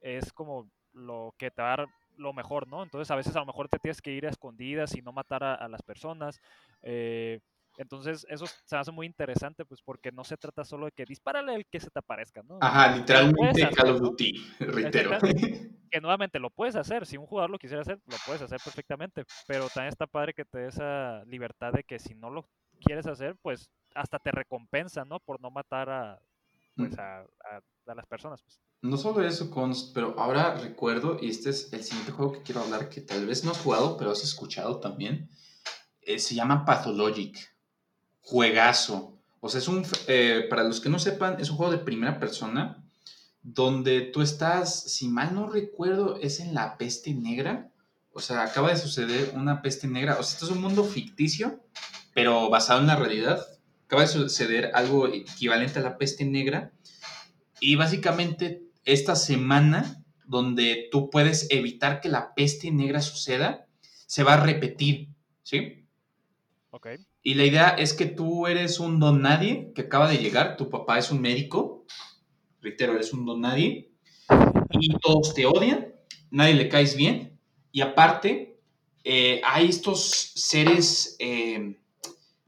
es 0.00 0.32
como 0.32 0.68
lo 0.92 1.34
que 1.38 1.50
te 1.50 1.62
va 1.62 1.74
a 1.74 1.76
dar 1.76 1.88
lo 2.16 2.32
mejor, 2.32 2.66
¿no? 2.68 2.82
Entonces 2.82 3.10
a 3.10 3.16
veces 3.16 3.36
a 3.36 3.40
lo 3.40 3.46
mejor 3.46 3.68
te 3.68 3.78
tienes 3.78 4.00
que 4.00 4.12
ir 4.12 4.26
a 4.26 4.30
escondidas 4.30 4.96
y 4.96 5.02
no 5.02 5.12
matar 5.12 5.44
a, 5.44 5.68
las 5.68 5.82
personas. 5.82 6.40
Eh, 6.82 7.40
entonces 7.78 8.26
eso 8.30 8.46
se 8.64 8.76
hace 8.76 8.90
muy 8.90 9.06
interesante, 9.06 9.64
pues 9.64 9.82
porque 9.82 10.10
no 10.10 10.24
se 10.24 10.36
trata 10.36 10.64
solo 10.64 10.86
de 10.86 10.92
que 10.92 11.04
dispárale 11.04 11.54
el 11.54 11.66
que 11.66 11.80
se 11.80 11.90
te 11.90 11.98
aparezca, 11.98 12.42
¿no? 12.42 12.58
Ajá, 12.60 12.96
literalmente 12.96 13.68
Call 13.74 13.90
of 13.90 14.00
Duty, 14.00 14.32
reitero. 14.60 15.10
Que 15.88 16.00
nuevamente 16.00 16.40
lo 16.40 16.50
puedes 16.50 16.74
hacer, 16.74 17.06
si 17.06 17.16
un 17.16 17.26
jugador 17.26 17.48
lo 17.48 17.58
quisiera 17.58 17.80
hacer, 17.80 18.00
lo 18.06 18.16
puedes 18.26 18.42
hacer 18.42 18.58
perfectamente, 18.62 19.24
pero 19.46 19.68
también 19.68 19.90
está 19.90 20.08
padre 20.08 20.34
que 20.34 20.44
te 20.44 20.58
dé 20.58 20.66
esa 20.66 21.22
libertad 21.26 21.72
de 21.72 21.84
que 21.84 22.00
si 22.00 22.12
no 22.16 22.28
lo 22.28 22.48
quieres 22.80 23.06
hacer, 23.06 23.36
pues 23.40 23.70
hasta 23.94 24.18
te 24.18 24.32
recompensa, 24.32 25.04
¿no? 25.04 25.20
Por 25.20 25.40
no 25.40 25.48
matar 25.52 25.88
a, 25.88 26.20
pues, 26.76 26.98
a, 26.98 27.24
las 27.86 28.06
personas. 28.06 28.42
Pues. 28.42 28.60
No 28.82 28.96
solo 28.96 29.26
eso, 29.26 29.50
pero 29.94 30.18
ahora 30.18 30.54
recuerdo, 30.54 31.18
y 31.20 31.30
este 31.30 31.50
es 31.50 31.72
el 31.72 31.82
siguiente 31.82 32.12
juego 32.12 32.32
que 32.32 32.42
quiero 32.42 32.60
hablar, 32.60 32.88
que 32.88 33.00
tal 33.00 33.26
vez 33.26 33.44
no 33.44 33.50
has 33.50 33.58
jugado, 33.58 33.96
pero 33.96 34.10
has 34.10 34.22
escuchado 34.22 34.80
también. 34.80 35.30
Eh, 36.02 36.18
se 36.18 36.34
llama 36.34 36.64
Pathologic. 36.64 37.56
Juegazo. 38.20 39.18
O 39.40 39.48
sea, 39.48 39.60
es 39.60 39.68
un, 39.68 39.84
eh, 40.08 40.46
para 40.50 40.64
los 40.64 40.80
que 40.80 40.88
no 40.88 40.98
sepan, 40.98 41.40
es 41.40 41.50
un 41.50 41.56
juego 41.56 41.72
de 41.72 41.78
primera 41.78 42.18
persona 42.18 42.84
donde 43.42 44.00
tú 44.00 44.22
estás, 44.22 44.82
si 44.92 45.06
mal 45.06 45.32
no 45.34 45.48
recuerdo, 45.48 46.18
es 46.20 46.40
en 46.40 46.52
la 46.52 46.76
peste 46.76 47.14
negra. 47.14 47.70
O 48.12 48.20
sea, 48.20 48.42
acaba 48.42 48.70
de 48.70 48.76
suceder 48.76 49.32
una 49.34 49.62
peste 49.62 49.86
negra. 49.86 50.16
O 50.18 50.22
sea, 50.22 50.34
esto 50.34 50.46
es 50.46 50.50
un 50.50 50.60
mundo 50.60 50.82
ficticio, 50.82 51.60
pero 52.12 52.50
basado 52.50 52.80
en 52.80 52.88
la 52.88 52.96
realidad 52.96 53.46
acaba 53.86 54.02
de 54.02 54.08
suceder 54.08 54.70
algo 54.74 55.06
equivalente 55.08 55.78
a 55.78 55.82
la 55.82 55.96
peste 55.96 56.24
negra. 56.24 56.72
Y 57.60 57.76
básicamente 57.76 58.62
esta 58.84 59.16
semana 59.16 60.04
donde 60.26 60.88
tú 60.90 61.08
puedes 61.08 61.46
evitar 61.50 62.00
que 62.00 62.08
la 62.08 62.34
peste 62.34 62.70
negra 62.70 63.00
suceda, 63.00 63.66
se 64.06 64.22
va 64.22 64.34
a 64.34 64.44
repetir, 64.44 65.08
¿sí? 65.42 65.86
Ok. 66.70 66.88
Y 67.22 67.34
la 67.34 67.44
idea 67.44 67.68
es 67.70 67.92
que 67.92 68.06
tú 68.06 68.46
eres 68.46 68.78
un 68.78 69.00
don 69.00 69.22
nadie 69.22 69.72
que 69.74 69.82
acaba 69.82 70.08
de 70.08 70.18
llegar, 70.18 70.56
tu 70.56 70.68
papá 70.68 70.98
es 70.98 71.10
un 71.10 71.20
médico, 71.20 71.84
reitero, 72.60 72.94
eres 72.94 73.12
un 73.12 73.24
don 73.24 73.40
nadie, 73.40 73.92
y 74.70 74.98
todos 74.98 75.34
te 75.34 75.46
odian, 75.46 75.94
nadie 76.30 76.54
le 76.54 76.68
caes 76.68 76.96
bien, 76.96 77.38
y 77.72 77.80
aparte 77.80 78.60
eh, 79.04 79.40
hay 79.44 79.68
estos 79.68 80.32
seres 80.34 81.16
eh, 81.18 81.78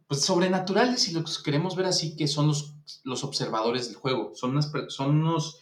pues 0.09 0.23
sobrenaturales, 0.23 1.03
si 1.03 1.12
los 1.12 1.40
queremos 1.42 1.77
ver 1.77 1.87
así, 1.87 2.16
que 2.16 2.27
son 2.27 2.49
los, 2.49 2.75
los 3.05 3.23
observadores 3.25 3.88
del 3.88 3.97
juego. 3.97 4.33
Son, 4.35 4.53
unas, 4.53 4.73
son 4.88 5.21
unos 5.21 5.61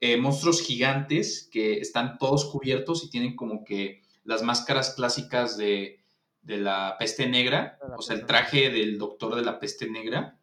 eh, 0.00 0.16
monstruos 0.16 0.62
gigantes 0.62 1.48
que 1.50 1.80
están 1.80 2.16
todos 2.16 2.44
cubiertos 2.44 3.04
y 3.04 3.10
tienen 3.10 3.34
como 3.34 3.64
que 3.64 4.02
las 4.22 4.44
máscaras 4.44 4.94
clásicas 4.94 5.56
de, 5.56 6.00
de 6.42 6.58
la 6.58 6.96
peste 6.98 7.28
negra, 7.28 7.78
o 7.96 8.00
sea, 8.00 8.14
el 8.14 8.24
traje 8.24 8.70
del 8.70 8.98
doctor 8.98 9.34
de 9.34 9.42
la 9.42 9.58
peste 9.58 9.90
negra. 9.90 10.38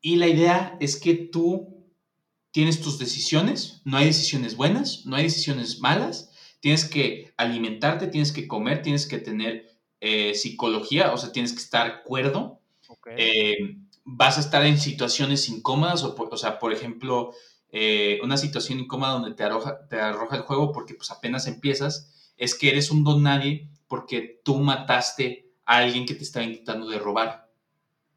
Y 0.00 0.16
la 0.16 0.28
idea 0.28 0.76
es 0.80 0.96
que 0.96 1.14
tú 1.14 1.88
tienes 2.52 2.80
tus 2.80 2.98
decisiones, 2.98 3.82
no 3.84 3.96
hay 3.96 4.06
decisiones 4.06 4.56
buenas, 4.56 5.06
no 5.06 5.16
hay 5.16 5.24
decisiones 5.24 5.80
malas, 5.80 6.30
tienes 6.60 6.84
que 6.84 7.32
alimentarte, 7.36 8.06
tienes 8.06 8.30
que 8.30 8.46
comer, 8.46 8.82
tienes 8.82 9.06
que 9.06 9.18
tener 9.18 9.71
eh, 10.04 10.34
psicología, 10.34 11.12
o 11.12 11.16
sea, 11.16 11.30
tienes 11.30 11.52
que 11.52 11.60
estar 11.60 12.02
cuerdo. 12.02 12.60
Eh, 13.16 13.76
vas 14.02 14.36
a 14.36 14.40
estar 14.40 14.66
en 14.66 14.76
situaciones 14.76 15.48
incómodas, 15.48 16.02
o, 16.02 16.16
o 16.16 16.36
sea, 16.36 16.58
por 16.58 16.72
ejemplo, 16.72 17.30
eh, 17.70 18.18
una 18.24 18.36
situación 18.36 18.80
incómoda 18.80 19.12
donde 19.12 19.32
te 19.34 19.44
arroja, 19.44 19.86
te 19.88 20.00
arroja 20.00 20.34
el 20.34 20.42
juego 20.42 20.72
porque 20.72 20.94
pues 20.94 21.12
apenas 21.12 21.46
empiezas, 21.46 22.32
es 22.36 22.56
que 22.56 22.70
eres 22.70 22.90
un 22.90 23.04
don 23.04 23.22
nadie 23.22 23.68
porque 23.86 24.40
tú 24.44 24.58
mataste 24.58 25.52
a 25.64 25.76
alguien 25.76 26.04
que 26.04 26.16
te 26.16 26.24
estaba 26.24 26.46
intentando 26.46 26.88
de 26.88 26.98
robar. 26.98 27.52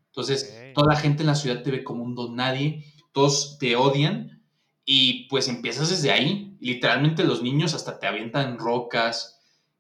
Entonces, 0.08 0.74
toda 0.74 0.92
la 0.92 1.00
gente 1.00 1.22
en 1.22 1.28
la 1.28 1.36
ciudad 1.36 1.62
te 1.62 1.70
ve 1.70 1.84
como 1.84 2.04
un 2.04 2.16
don 2.16 2.36
nadie, 2.36 2.84
todos 3.12 3.60
te 3.60 3.76
odian 3.76 4.44
y 4.86 5.28
pues 5.28 5.48
empiezas 5.50 5.92
desde 5.92 6.10
ahí. 6.10 6.58
Literalmente 6.60 7.24
los 7.24 7.44
niños 7.44 7.76
hasta 7.76 8.00
te 8.00 8.08
avientan 8.08 8.58
rocas, 8.58 9.35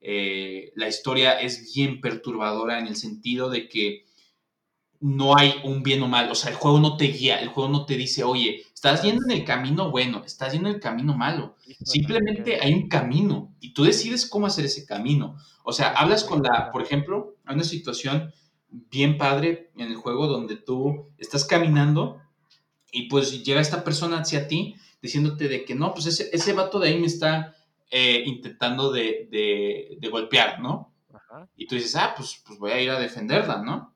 eh, 0.08 0.72
la 0.76 0.88
historia 0.88 1.40
es 1.40 1.74
bien 1.74 2.00
perturbadora 2.00 2.78
en 2.78 2.86
el 2.86 2.96
sentido 2.96 3.50
de 3.50 3.68
que 3.68 4.06
no 5.00 5.36
hay 5.36 5.56
un 5.64 5.82
bien 5.82 6.04
o 6.04 6.08
mal, 6.08 6.30
o 6.30 6.36
sea, 6.36 6.52
el 6.52 6.58
juego 6.58 6.80
no 6.80 6.96
te 6.96 7.06
guía, 7.06 7.40
el 7.40 7.50
juego 7.50 7.72
no 7.72 7.88
te 7.88 7.98
dice, 7.98 8.24
oye, 8.24 8.62
estás 8.72 9.02
yendo 9.02 9.24
en 9.26 9.32
el 9.32 9.44
camino 9.44 9.90
bueno, 9.90 10.22
estás 10.24 10.54
yendo 10.54 10.70
en 10.70 10.76
el 10.76 10.82
camino 10.82 11.18
malo. 11.18 11.56
Simplemente 11.84 12.60
hay 12.62 12.74
un 12.74 12.88
camino 12.88 13.56
y 13.60 13.74
tú 13.74 13.84
decides 13.84 14.30
cómo 14.30 14.46
hacer 14.46 14.66
ese 14.66 14.86
camino. 14.86 15.38
O 15.64 15.74
sea, 15.74 15.90
hablas 15.94 16.24
con 16.24 16.44
la, 16.44 16.70
por 16.72 16.84
ejemplo, 16.84 17.38
hay 17.44 17.56
una 17.56 17.64
situación 17.64 18.32
bien 18.70 19.18
padre 19.18 19.72
en 19.76 19.88
el 19.88 19.96
juego 19.96 20.28
donde 20.28 20.56
tú 20.56 21.10
estás 21.18 21.46
caminando 21.46 22.22
y 22.92 23.10
pues 23.10 23.44
llega 23.44 23.60
esta 23.60 23.84
persona 23.84 24.20
hacia 24.20 24.48
ti 24.48 24.76
diciéndote 25.02 25.48
de 25.48 25.66
que 25.66 25.74
no, 25.74 25.96
pues 25.96 26.06
ese, 26.06 26.30
ese 26.32 26.54
vato 26.54 26.80
de 26.80 26.90
ahí 26.90 27.00
me 27.00 27.08
está 27.08 27.55
eh, 27.92 28.24
intentando 28.26 28.92
de, 28.92 29.28
de, 29.32 29.98
de 30.00 30.10
golpear, 30.10 30.60
¿no? 30.60 30.94
Ajá. 31.14 31.48
Y 31.56 31.68
tú 31.68 31.76
dices, 31.76 31.96
ah, 31.96 32.14
pues, 32.16 32.42
pues 32.46 32.60
voy 32.60 32.72
a 32.72 32.82
ir 32.82 32.90
a 32.90 33.00
defenderla, 33.00 33.62
¿no? 33.62 33.94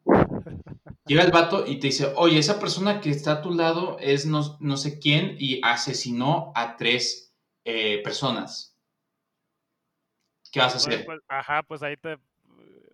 Llega 1.05 1.23
el 1.23 1.31
vato 1.31 1.65
y 1.65 1.79
te 1.79 1.87
dice, 1.87 2.13
oye, 2.15 2.37
esa 2.37 2.59
persona 2.59 3.01
que 3.01 3.09
está 3.09 3.33
a 3.33 3.41
tu 3.41 3.51
lado 3.51 3.97
es 3.99 4.25
no, 4.25 4.57
no 4.59 4.77
sé 4.77 4.99
quién 4.99 5.35
y 5.39 5.59
asesinó 5.63 6.51
a 6.55 6.77
tres 6.77 7.33
eh, 7.65 8.01
personas. 8.03 8.77
¿Qué 10.51 10.59
vas 10.59 10.73
a 10.73 10.77
Pues, 10.77 10.87
hacer? 10.87 11.05
pues, 11.05 11.19
ajá, 11.27 11.63
pues 11.63 11.83
ahí 11.83 11.95
te. 11.97 12.13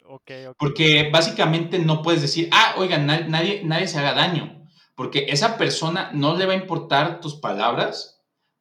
Ok, 0.07 0.31
ok. 0.49 0.55
Porque 0.57 1.09
básicamente 1.11 1.79
no 1.79 2.01
puedes 2.01 2.21
decir, 2.21 2.49
ah, 2.51 2.75
oigan, 2.77 3.05
na- 3.05 3.27
nadie, 3.27 3.63
nadie 3.63 3.87
se 3.87 3.97
haga 3.99 4.13
daño. 4.13 4.67
Porque 4.95 5.25
esa 5.29 5.57
persona 5.57 6.11
no 6.13 6.35
le 6.37 6.45
va 6.45 6.53
a 6.53 6.57
importar 6.57 7.19
tus 7.19 7.35
palabras, 7.35 8.14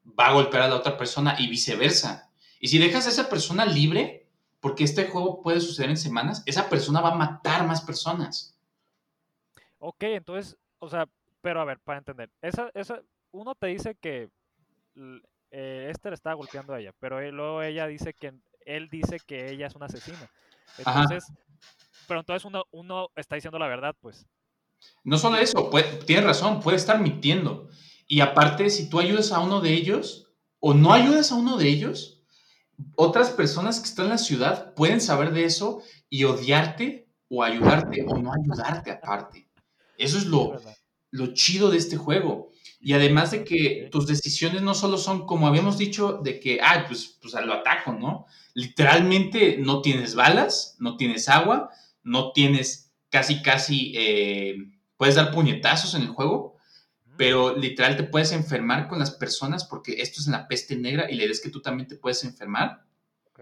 va 0.07 0.29
a 0.29 0.33
golpear 0.33 0.65
a 0.65 0.69
la 0.69 0.77
otra 0.77 0.97
persona 0.97 1.37
y 1.39 1.49
viceversa. 1.49 2.31
Y 2.61 2.69
si 2.69 2.79
dejas 2.79 3.07
a 3.07 3.11
esa 3.11 3.29
persona 3.29 3.65
libre, 3.67 4.27
porque 4.61 4.85
este 4.85 5.07
juego 5.09 5.43
puede 5.43 5.61
suceder 5.61 5.91
en 5.91 5.97
semanas, 5.97 6.43
esa 6.47 6.69
persona 6.69 7.01
va 7.01 7.11
a 7.13 7.17
matar 7.17 7.67
más 7.67 7.83
personas. 7.83 8.59
Ok, 9.79 10.03
entonces, 10.05 10.57
o 10.79 10.89
sea, 10.89 11.07
pero 11.43 11.61
a 11.61 11.65
ver, 11.65 11.79
para 11.81 11.99
entender, 11.99 12.31
esa, 12.41 12.71
esa, 12.75 13.03
uno 13.33 13.55
te 13.55 13.67
dice 13.67 13.95
que 13.97 14.31
eh, 15.51 15.89
este 15.91 16.09
le 16.09 16.15
estaba 16.15 16.35
golpeando 16.35 16.73
a 16.73 16.81
ella, 16.81 16.93
pero 16.99 17.21
él- 17.21 17.35
luego 17.35 17.63
ella 17.63 17.87
dice 17.87 18.15
que 18.15 18.33
él 18.65 18.89
dice 18.89 19.19
que 19.27 19.51
ella 19.51 19.67
es 19.67 19.75
una 19.75 19.87
asesina. 19.87 20.31
Ajá. 20.85 21.03
Entonces, 21.03 21.31
pero 22.09 22.21
entonces 22.21 22.45
uno, 22.47 22.65
uno 22.71 23.09
está 23.15 23.35
diciendo 23.35 23.59
la 23.59 23.69
verdad, 23.69 23.95
pues. 24.01 24.27
No 25.05 25.19
solo 25.19 25.37
eso, 25.39 25.71
puede- 25.71 26.05
tienes 26.05 26.25
razón, 26.25 26.61
puede 26.61 26.77
estar 26.77 27.01
mintiendo. 27.01 27.69
Y 28.07 28.21
aparte, 28.21 28.71
si 28.71 28.89
tú 28.89 29.01
ayudas 29.01 29.33
a 29.33 29.41
uno 29.41 29.61
de 29.61 29.73
ellos 29.75 30.29
o 30.61 30.75
no 30.75 30.93
ayudas 30.93 31.33
a 31.33 31.37
uno 31.37 31.57
de 31.57 31.69
ellos, 31.69 32.23
otras 32.97 33.31
personas 33.31 33.81
que 33.81 33.87
están 33.89 34.07
en 34.07 34.11
la 34.13 34.19
ciudad 34.19 34.75
pueden 34.75 35.01
saber 35.01 35.33
de 35.33 35.45
eso 35.45 35.83
y 36.11 36.25
odiarte 36.25 37.09
o 37.29 37.43
ayudarte 37.43 38.05
o 38.07 38.19
no 38.19 38.33
ayudarte 38.33 38.91
aparte. 38.91 39.49
Eso 39.97 40.19
es 40.19 40.27
lo, 40.27 40.61
lo 41.11 41.35
chido 41.35 41.71
de 41.71 41.79
este 41.79 41.97
juego. 41.97 42.51
Y 42.81 42.93
además 42.93 43.31
de 43.31 43.45
que 43.45 43.89
tus 43.91 44.07
decisiones 44.07 44.63
no 44.63 44.75
solo 44.75 44.99
son, 44.99 45.25
como 45.27 45.47
habíamos 45.47 45.79
dicho, 45.79 46.21
de 46.23 46.39
que, 46.41 46.59
ah, 46.63 46.85
pues, 46.87 47.19
pues 47.21 47.33
lo 47.45 47.55
ataco, 47.55 47.93
¿no? 47.93 48.27
Literalmente 48.55 49.57
no 49.59 49.81
tienes 49.81 50.15
balas, 50.15 50.77
no 50.79 50.97
tienes 50.97 51.29
agua, 51.29 51.71
no 52.03 52.33
tienes 52.33 52.93
casi, 53.11 53.41
casi, 53.43 53.93
eh, 53.97 54.57
puedes 54.97 55.15
dar 55.15 55.31
puñetazos 55.31 55.95
en 55.95 56.03
el 56.03 56.09
juego, 56.09 56.57
pero 57.17 57.57
literal 57.57 57.97
te 57.97 58.05
puedes 58.05 58.33
enfermar 58.33 58.89
con 58.89 58.99
las 58.99 59.13
personas 59.13 59.65
porque 59.65 60.01
esto 60.01 60.21
es 60.21 60.27
en 60.27 60.33
la 60.33 60.49
peste 60.49 60.77
negra 60.77 61.11
y 61.11 61.15
la 61.15 61.25
idea 61.25 61.33
es 61.33 61.41
que 61.41 61.51
tú 61.51 61.61
también 61.61 61.89
te 61.89 61.97
puedes 61.97 62.25
enfermar. 62.25 62.85
ok. 63.31 63.41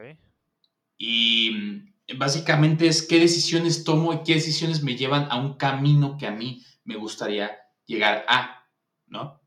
Y 0.98 1.50
mm, 1.50 2.18
básicamente 2.18 2.86
es 2.86 3.02
qué 3.02 3.18
decisiones 3.18 3.84
tomo 3.84 4.12
y 4.12 4.22
qué 4.24 4.34
decisiones 4.34 4.82
me 4.82 4.96
llevan 4.96 5.26
a 5.30 5.36
un 5.36 5.54
camino 5.54 6.16
que 6.18 6.26
a 6.26 6.30
mí 6.32 6.64
me 6.84 6.96
gustaría 6.96 7.50
llegar 7.86 8.24
a, 8.28 8.66
¿no? 9.06 9.40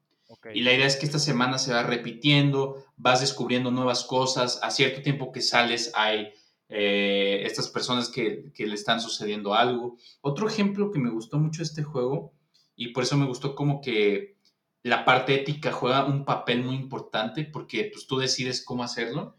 Y 0.53 0.61
la 0.61 0.73
idea 0.73 0.85
es 0.85 0.95
que 0.95 1.05
esta 1.05 1.19
semana 1.19 1.57
se 1.57 1.73
va 1.73 1.83
repitiendo, 1.83 2.85
vas 2.97 3.21
descubriendo 3.21 3.71
nuevas 3.71 4.03
cosas, 4.03 4.59
a 4.61 4.69
cierto 4.69 5.01
tiempo 5.01 5.31
que 5.31 5.41
sales 5.41 5.91
hay 5.95 6.33
eh, 6.69 7.43
estas 7.45 7.69
personas 7.69 8.09
que, 8.09 8.51
le 8.57 8.73
están 8.73 8.99
sucediendo 9.01 9.53
algo. 9.53 9.97
Otro 10.21 10.47
ejemplo 10.47 10.91
que 10.91 10.99
me 10.99 11.11
gustó 11.11 11.37
mucho 11.37 11.63
este 11.63 11.83
juego, 11.83 12.33
y 12.75 12.89
por 12.89 13.03
eso 13.03 13.17
me 13.17 13.25
gustó 13.25 13.55
como 13.55 13.81
que 13.81 14.35
la 14.83 15.05
parte 15.05 15.35
ética 15.35 15.71
juega 15.71 16.05
un 16.05 16.25
papel 16.25 16.63
muy 16.63 16.75
importante, 16.75 17.45
porque 17.45 17.89
pues 17.91 18.07
tú 18.07 18.17
decides 18.17 18.63
cómo 18.63 18.83
hacerlo, 18.83 19.37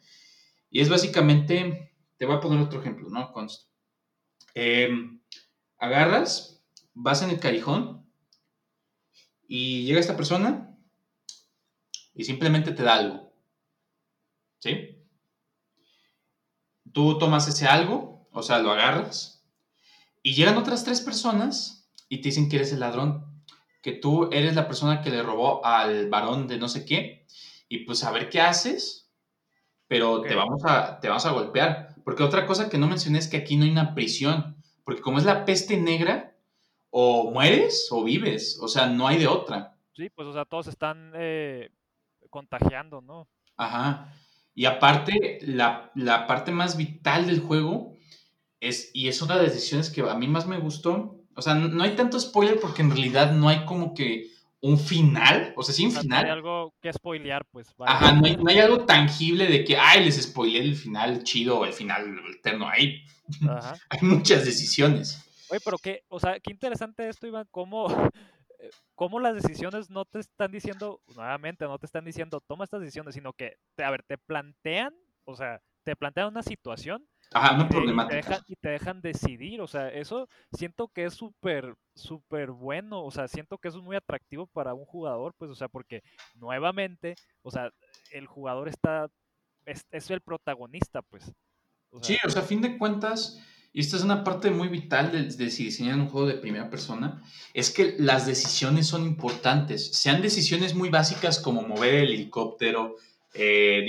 y 0.70 0.80
es 0.80 0.88
básicamente, 0.88 1.92
te 2.16 2.26
voy 2.26 2.36
a 2.36 2.40
poner 2.40 2.60
otro 2.60 2.80
ejemplo, 2.80 3.08
¿no? 3.10 3.32
Const. 3.32 3.68
Em, 4.54 5.20
agarras, 5.78 6.62
vas 6.94 7.22
en 7.22 7.30
el 7.30 7.40
callejón, 7.40 8.06
y 9.48 9.84
llega 9.84 10.00
esta 10.00 10.16
persona 10.16 10.76
y 12.14 12.24
simplemente 12.24 12.72
te 12.72 12.82
da 12.82 12.96
algo. 12.96 13.32
¿Sí? 14.58 14.95
Tú 16.96 17.18
tomas 17.18 17.46
ese 17.46 17.66
algo, 17.66 18.26
o 18.32 18.42
sea, 18.42 18.59
lo 18.61 18.72
agarras, 18.72 19.46
y 20.22 20.32
llegan 20.32 20.56
otras 20.56 20.82
tres 20.82 21.02
personas 21.02 21.92
y 22.09 22.22
te 22.22 22.30
dicen 22.30 22.48
que 22.48 22.56
eres 22.56 22.72
el 22.72 22.80
ladrón, 22.80 23.44
que 23.82 23.92
tú 23.92 24.30
eres 24.32 24.54
la 24.54 24.66
persona 24.66 25.02
que 25.02 25.11
le 25.11 25.22
robó 25.22 25.62
al 25.62 26.09
varón 26.09 26.48
de 26.48 26.56
no 26.56 26.70
sé 26.70 26.87
qué, 26.87 27.26
y 27.68 27.85
pues 27.85 28.02
a 28.02 28.12
ver 28.12 28.30
qué 28.30 28.40
haces, 28.40 29.12
pero 29.87 30.22
te, 30.22 30.35
vamos 30.35 30.62
a, 30.64 30.98
te 30.98 31.09
vamos 31.09 31.26
a 31.26 31.32
golpear. 31.32 31.94
Porque 32.02 32.22
otra 32.22 32.46
cosa 32.46 32.70
que 32.70 32.78
no 32.78 32.88
mencioné 32.88 33.18
es 33.18 33.28
que 33.28 33.37
aquí 33.37 33.59
no 33.59 33.64
hay 33.64 33.72
una 33.72 33.94
prisión, 33.94 34.56
porque 34.82 35.02
como 35.02 35.18
es 35.18 35.26
la 35.26 35.44
peste 35.44 35.76
negra, 35.76 36.35
o 36.88 37.30
mueres 37.30 37.88
o 37.90 38.04
vives, 38.04 38.59
o 38.62 38.68
sea, 38.68 38.87
no 38.87 39.06
hay 39.06 39.18
de 39.18 39.26
otra. 39.26 39.76
Sí, 39.92 40.09
pues, 40.09 40.28
o 40.28 40.32
sea, 40.32 40.46
todos 40.46 40.66
están 40.68 41.12
eh, 41.14 41.68
contagiando, 42.30 43.02
¿no? 43.02 43.28
Ajá. 43.59 44.14
Y 44.57 44.64
aparte, 44.64 45.38
la, 45.42 45.92
la 45.95 46.27
parte 46.27 46.51
más 46.51 46.79
vital 46.79 47.27
del 47.27 47.40
juego 47.40 47.95
es, 48.59 48.90
y 48.95 49.09
es 49.09 49.21
una 49.21 49.37
de 49.37 49.45
las 49.45 49.53
decisiones 49.53 49.90
que 49.90 50.01
a 50.01 50.14
mí 50.14 50.27
más 50.29 50.47
me 50.47 50.59
gustó, 50.59 51.21
o 51.37 51.42
sea, 51.42 51.55
no, 51.55 51.85
hay 51.85 51.95
tanto 51.95 52.19
spoiler 52.19 52.59
porque 52.59 52.81
en 52.81 52.90
realidad 52.90 53.33
no 53.33 53.51
hay 53.51 53.66
como 53.66 53.92
que 53.92 54.31
un 54.62 54.79
final, 54.79 55.53
o 55.57 55.62
sea, 55.62 55.75
sí 55.75 55.85
un 55.85 55.92
sea, 55.92 56.03
no 56.05 56.16
hay 56.16 56.23
final. 56.23 56.38
algo 56.38 56.75
que 56.81 56.90
spoilear, 56.90 57.45
pues. 57.51 57.69
Ajá, 57.81 58.12
no 58.12 58.25
hay, 58.25 58.37
no 58.38 58.49
hay 58.49 58.59
algo 58.59 58.87
tangible 58.87 59.47
de 59.47 59.62
que, 59.62 59.77
ay, 59.77 60.07
les 60.07 60.23
spoileé 60.23 60.62
el 60.62 60.75
final 60.75 61.23
chido 61.23 61.59
o 61.59 61.66
el 61.66 61.75
final 61.75 62.19
eterno. 62.35 62.66
Hay, 62.66 63.05
Ajá. 63.47 63.77
hay 63.90 63.99
muchas 64.01 64.47
decisiones. 64.47 65.23
Oye, 65.51 65.61
pero 65.62 65.77
qué, 65.77 66.03
o 66.09 66.19
sea, 66.19 66.40
qué 66.40 66.51
interesante 66.51 67.07
esto, 67.07 67.27
Iván, 67.27 67.47
cómo, 67.51 67.88
cómo 68.94 69.20
las 69.20 69.35
decisiones 69.35 69.90
no 69.90 70.05
te 70.05 70.20
están 70.20 70.52
diciendo, 70.52 71.00
nuevamente, 71.14 71.64
no 71.66 71.79
te 71.79 71.87
están 71.87 72.05
diciendo, 72.05 72.40
toma 72.46 72.64
estas 72.64 72.81
decisiones, 72.81 73.14
sino 73.14 73.33
que, 73.33 73.57
te, 73.74 73.85
a 73.85 73.90
ver, 73.90 74.02
te 74.05 74.18
plantean, 74.18 74.94
o 75.24 75.37
sea, 75.37 75.61
te 75.85 75.96
plantean 75.96 76.29
una 76.29 76.42
situación 76.42 77.07
Ajá, 77.35 77.55
una 77.55 77.64
y 77.64 77.68
te, 77.68 77.76
y 77.79 78.02
te 78.07 78.14
problemática. 78.14 78.16
dejan, 78.16 78.40
y 78.46 78.57
te 78.57 78.68
dejan 78.70 79.00
decidir, 79.00 79.61
o 79.61 79.66
sea, 79.66 79.88
eso 79.90 80.29
siento 80.52 80.88
que 80.88 81.05
es 81.05 81.14
súper, 81.14 81.74
súper 81.94 82.50
bueno, 82.50 83.05
o 83.05 83.11
sea, 83.11 83.29
siento 83.29 83.59
que 83.59 83.68
eso 83.68 83.79
es 83.79 83.85
muy 83.85 83.96
atractivo 83.96 84.46
para 84.46 84.74
un 84.74 84.85
jugador, 84.85 85.35
pues, 85.37 85.50
o 85.50 85.55
sea, 85.55 85.68
porque 85.68 86.02
nuevamente, 86.35 87.14
o 87.42 87.50
sea, 87.50 87.70
el 88.12 88.26
jugador 88.26 88.68
está, 88.68 89.09
es, 89.64 89.85
es 89.90 90.11
el 90.11 90.20
protagonista, 90.20 91.02
pues. 91.02 91.33
O 91.90 92.02
Sí, 92.02 92.16
o 92.24 92.31
sea, 92.31 92.42
a 92.42 92.44
fin 92.44 92.61
de 92.61 92.79
cuentas, 92.79 93.40
y 93.76 93.80
esta 93.80 93.98
es 93.98 94.04
una 94.04 94.24
parte 94.24 94.50
muy 94.50 94.68
vital 94.68 95.12
de, 95.12 95.50
si 95.50 95.64
diseñan 95.64 96.00
un 96.00 96.08
juego 96.08 96.26
de 96.26 96.38
primera 96.38 96.70
persona, 96.70 97.22
es 97.52 97.68
que 97.68 97.94
las 97.98 98.24
decisiones 98.24 98.86
son 98.86 99.04
importantes. 99.04 99.92
Sean 99.92 100.22
decisiones 100.22 100.74
muy 100.74 100.88
básicas 100.88 101.38
como 101.38 101.60
mover 101.60 101.96
el 101.96 102.14
helicóptero, 102.14 102.96
eh, 103.34 103.84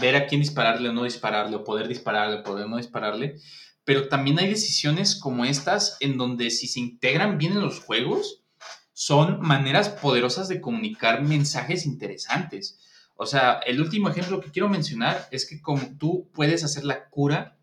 ver 0.00 0.14
a 0.14 0.28
quién 0.28 0.40
dispararle 0.40 0.88
o 0.88 0.92
no 0.92 1.02
dispararle, 1.02 1.56
o 1.56 1.64
poder 1.64 1.88
dispararle, 1.88 2.36
o 2.36 2.42
poder 2.44 2.68
no 2.68 2.76
dispararle. 2.76 3.40
Pero 3.82 4.06
también 4.06 4.38
hay 4.38 4.48
decisiones 4.48 5.16
como 5.16 5.44
estas 5.44 5.96
en 5.98 6.16
donde 6.16 6.48
si 6.52 6.68
se 6.68 6.78
integran 6.78 7.38
bien 7.38 7.54
en 7.54 7.62
los 7.62 7.80
juegos, 7.80 8.44
son 8.92 9.40
maneras 9.40 9.88
poderosas 9.88 10.46
de 10.46 10.60
comunicar 10.60 11.22
mensajes 11.22 11.86
interesantes. 11.86 12.78
O 13.16 13.26
sea, 13.26 13.54
el 13.66 13.80
último 13.80 14.10
ejemplo 14.10 14.40
que 14.40 14.52
quiero 14.52 14.68
mencionar 14.68 15.26
es 15.32 15.44
que 15.44 15.60
como 15.60 15.98
tú 15.98 16.30
puedes 16.32 16.62
hacer 16.62 16.84
la 16.84 17.08
cura 17.08 17.56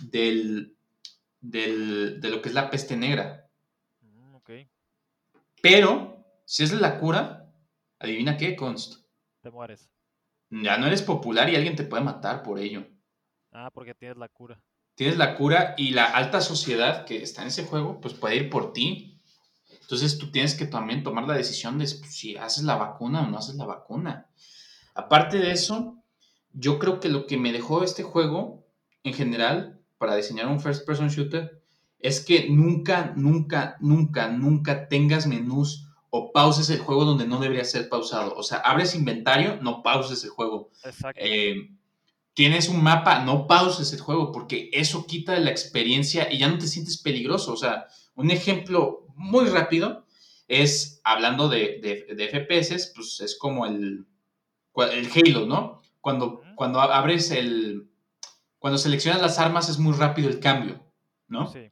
del, 0.00 0.76
del- 1.40 2.20
de 2.20 2.30
lo 2.30 2.40
que 2.42 2.48
es 2.48 2.54
la 2.54 2.70
peste 2.70 2.96
negra, 2.96 3.48
mm, 4.00 4.34
ok, 4.36 4.50
pero 5.62 6.24
si 6.44 6.64
es 6.64 6.72
la 6.72 6.98
cura, 6.98 7.50
adivina 7.98 8.36
qué, 8.36 8.56
Const. 8.56 9.04
te 9.42 9.50
mueres. 9.50 9.88
Ya 10.50 10.78
no 10.78 10.86
eres 10.86 11.02
popular 11.02 11.48
y 11.50 11.56
alguien 11.56 11.76
te 11.76 11.84
puede 11.84 12.02
matar 12.02 12.42
por 12.42 12.58
ello. 12.58 12.86
Ah, 13.52 13.70
porque 13.72 13.94
tienes 13.94 14.16
la 14.16 14.28
cura. 14.28 14.62
Tienes 14.94 15.16
la 15.18 15.36
cura 15.36 15.74
y 15.76 15.90
la 15.90 16.04
alta 16.06 16.40
sociedad 16.40 17.04
que 17.04 17.22
está 17.22 17.42
en 17.42 17.48
ese 17.48 17.64
juego, 17.64 18.00
pues 18.00 18.14
puede 18.14 18.36
ir 18.36 18.50
por 18.50 18.72
ti. 18.72 19.20
Entonces 19.82 20.18
tú 20.18 20.30
tienes 20.30 20.54
que 20.54 20.66
también 20.66 21.02
tomar 21.02 21.26
la 21.26 21.34
decisión 21.34 21.78
de 21.78 21.86
si 21.86 22.36
haces 22.36 22.64
la 22.64 22.76
vacuna 22.76 23.22
o 23.22 23.26
no 23.26 23.38
haces 23.38 23.56
la 23.56 23.66
vacuna. 23.66 24.26
Aparte 24.94 25.38
de 25.38 25.52
eso, 25.52 26.02
yo 26.52 26.78
creo 26.78 26.98
que 26.98 27.08
lo 27.08 27.26
que 27.26 27.36
me 27.36 27.52
dejó 27.52 27.84
este 27.84 28.02
juego 28.02 28.66
en 29.04 29.14
general 29.14 29.77
para 29.98 30.16
diseñar 30.16 30.46
un 30.46 30.60
first 30.60 30.86
person 30.86 31.08
shooter 31.08 31.60
es 31.98 32.24
que 32.24 32.48
nunca, 32.48 33.12
nunca, 33.16 33.76
nunca, 33.80 34.28
nunca 34.28 34.88
tengas 34.88 35.26
menús 35.26 35.88
o 36.10 36.32
pauses 36.32 36.70
el 36.70 36.78
juego 36.78 37.04
donde 37.04 37.26
no 37.26 37.40
debería 37.40 37.64
ser 37.64 37.88
pausado. 37.88 38.34
O 38.36 38.42
sea, 38.42 38.58
abres 38.58 38.94
inventario, 38.94 39.58
no 39.60 39.82
pauses 39.82 40.22
el 40.24 40.30
juego. 40.30 40.70
Exacto. 40.84 41.20
Eh, 41.22 41.70
tienes 42.34 42.68
un 42.68 42.82
mapa, 42.82 43.24
no 43.24 43.46
pauses 43.46 43.92
el 43.92 44.00
juego 44.00 44.32
porque 44.32 44.70
eso 44.72 45.06
quita 45.06 45.38
la 45.38 45.50
experiencia 45.50 46.32
y 46.32 46.38
ya 46.38 46.48
no 46.48 46.58
te 46.58 46.68
sientes 46.68 46.98
peligroso. 46.98 47.52
O 47.52 47.56
sea, 47.56 47.88
un 48.14 48.30
ejemplo 48.30 49.06
muy 49.16 49.46
rápido 49.46 50.06
es, 50.46 51.00
hablando 51.04 51.48
de, 51.48 51.80
de, 51.82 52.14
de 52.14 52.28
FPS, 52.28 52.92
pues 52.94 53.20
es 53.20 53.36
como 53.36 53.66
el, 53.66 54.06
el 54.92 55.10
Halo, 55.12 55.46
¿no? 55.46 55.82
Cuando, 56.00 56.42
cuando 56.54 56.80
abres 56.80 57.32
el, 57.32 57.87
cuando 58.58 58.78
seleccionas 58.78 59.22
las 59.22 59.38
armas 59.38 59.68
es 59.68 59.78
muy 59.78 59.94
rápido 59.94 60.28
el 60.28 60.40
cambio, 60.40 60.80
¿no? 61.26 61.46
Sí. 61.46 61.70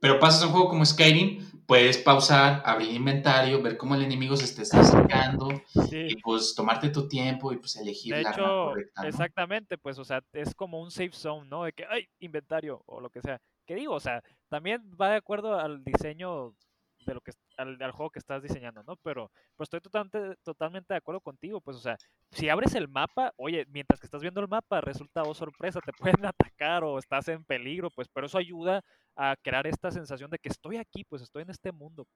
Pero 0.00 0.18
pasas 0.20 0.42
a 0.42 0.46
un 0.46 0.52
juego 0.52 0.68
como 0.68 0.84
Skyrim, 0.84 1.64
puedes 1.66 1.96
pausar, 1.96 2.62
abrir 2.66 2.90
inventario, 2.90 3.62
ver 3.62 3.78
cómo 3.78 3.94
el 3.94 4.02
enemigo 4.02 4.36
se 4.36 4.54
te 4.54 4.62
está 4.62 4.80
acercando 4.80 5.48
y 5.90 6.16
pues 6.16 6.54
tomarte 6.54 6.90
tu 6.90 7.08
tiempo 7.08 7.52
y 7.52 7.56
pues 7.56 7.76
elegir 7.76 8.14
la 8.14 8.28
arma 8.28 8.46
correcta. 8.46 9.08
Exactamente, 9.08 9.78
pues 9.78 9.98
o 9.98 10.04
sea, 10.04 10.20
es 10.34 10.54
como 10.54 10.80
un 10.80 10.90
safe 10.90 11.12
zone, 11.12 11.48
¿no? 11.48 11.64
De 11.64 11.72
que, 11.72 11.86
ay, 11.88 12.06
inventario 12.20 12.82
o 12.84 13.00
lo 13.00 13.08
que 13.08 13.22
sea. 13.22 13.40
¿Qué 13.66 13.74
digo? 13.74 13.94
O 13.94 14.00
sea, 14.00 14.22
también 14.50 14.82
va 15.00 15.08
de 15.08 15.16
acuerdo 15.16 15.58
al 15.58 15.82
diseño 15.82 16.54
de 17.04 17.14
lo 17.14 17.20
que 17.20 17.32
al, 17.56 17.76
juego 17.92 18.10
que 18.10 18.18
estás 18.18 18.42
diseñando, 18.42 18.82
¿no? 18.82 18.96
Pero 18.96 19.30
pues 19.56 19.66
estoy 19.66 19.80
totalmente, 19.80 20.36
totalmente 20.42 20.94
de 20.94 20.98
acuerdo 20.98 21.20
contigo, 21.20 21.60
pues 21.60 21.76
o 21.76 21.80
sea, 21.80 21.96
si 22.30 22.48
abres 22.48 22.74
el 22.74 22.88
mapa, 22.88 23.32
oye, 23.36 23.66
mientras 23.68 24.00
que 24.00 24.06
estás 24.06 24.22
viendo 24.22 24.40
el 24.40 24.48
mapa, 24.48 24.80
resulta 24.80 25.22
oh 25.22 25.34
sorpresa, 25.34 25.80
te 25.80 25.92
pueden 26.22 26.24
atacar 26.26 26.84
o 26.84 26.98
estás 26.98 27.28
en 27.28 27.44
peligro, 27.44 27.90
pues 27.90 28.08
pero 28.12 28.26
eso 28.26 28.38
ayuda 28.38 28.82
a 29.16 29.36
crear 29.42 29.66
esta 29.66 29.90
sensación 29.90 30.30
de 30.30 30.38
que 30.38 30.48
estoy 30.48 30.76
aquí, 30.76 31.04
pues 31.04 31.22
estoy 31.22 31.42
en 31.42 31.50
este 31.50 31.72
mundo. 31.72 32.06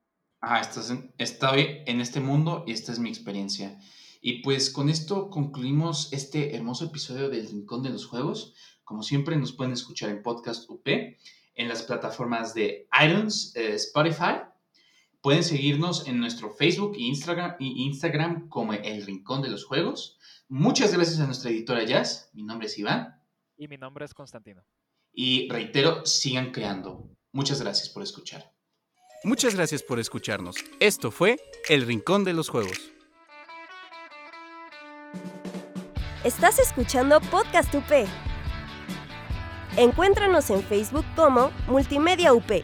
Ah, 0.41 0.61
estás 0.61 0.89
en, 0.89 1.13
estoy 1.17 1.83
en 1.85 1.99
este 1.99 2.19
mundo 2.19 2.63
y 2.65 2.71
esta 2.71 2.91
es 2.91 2.99
mi 2.99 3.09
experiencia. 3.09 3.77
Y 4.21 4.41
pues 4.41 4.69
con 4.69 4.89
esto 4.89 5.29
concluimos 5.29 6.11
este 6.11 6.55
hermoso 6.55 6.85
episodio 6.85 7.29
del 7.29 7.47
Rincón 7.47 7.83
de 7.83 7.89
los 7.89 8.05
Juegos. 8.05 8.53
Como 8.83 9.03
siempre 9.03 9.37
nos 9.37 9.53
pueden 9.53 9.73
escuchar 9.73 10.09
en 10.09 10.23
Podcast 10.23 10.69
UP, 10.69 10.87
en 10.87 11.67
las 11.67 11.83
plataformas 11.83 12.53
de 12.53 12.87
iTunes, 13.01 13.53
eh, 13.55 13.75
Spotify 13.75 14.41
Pueden 15.21 15.43
seguirnos 15.43 16.07
en 16.07 16.17
nuestro 16.19 16.49
Facebook 16.49 16.95
e 16.95 17.01
Instagram, 17.01 17.57
Instagram 17.59 18.47
como 18.47 18.71
El 18.71 19.05
Rincón 19.05 19.41
de 19.41 19.49
los 19.49 19.65
Juegos. 19.65 20.17
Muchas 20.47 20.93
gracias 20.93 21.19
a 21.19 21.25
nuestra 21.25 21.51
editora 21.51 21.83
Jazz. 21.83 22.29
Mi 22.33 22.43
nombre 22.43 22.67
es 22.67 22.77
Iván. 22.77 23.21
Y 23.57 23.67
mi 23.67 23.75
nombre 23.77 24.05
es 24.05 24.13
Constantino. 24.13 24.63
Y 25.11 25.49
reitero, 25.49 26.05
sigan 26.05 26.51
creando. 26.51 27.09
Muchas 27.33 27.61
gracias 27.61 27.89
por 27.89 28.01
escuchar. 28.01 28.53
Muchas 29.25 29.55
gracias 29.55 29.83
por 29.83 29.99
escucharnos. 29.99 30.55
Esto 30.79 31.11
fue 31.11 31.37
El 31.67 31.85
Rincón 31.85 32.23
de 32.23 32.31
los 32.31 32.47
Juegos. 32.47 32.79
Estás 36.23 36.59
escuchando 36.59 37.19
Podcast 37.19 37.75
UP. 37.75 38.07
Encuéntranos 39.75 40.49
en 40.49 40.63
Facebook 40.63 41.05
como 41.17 41.51
Multimedia 41.67 42.33
UP. 42.33 42.63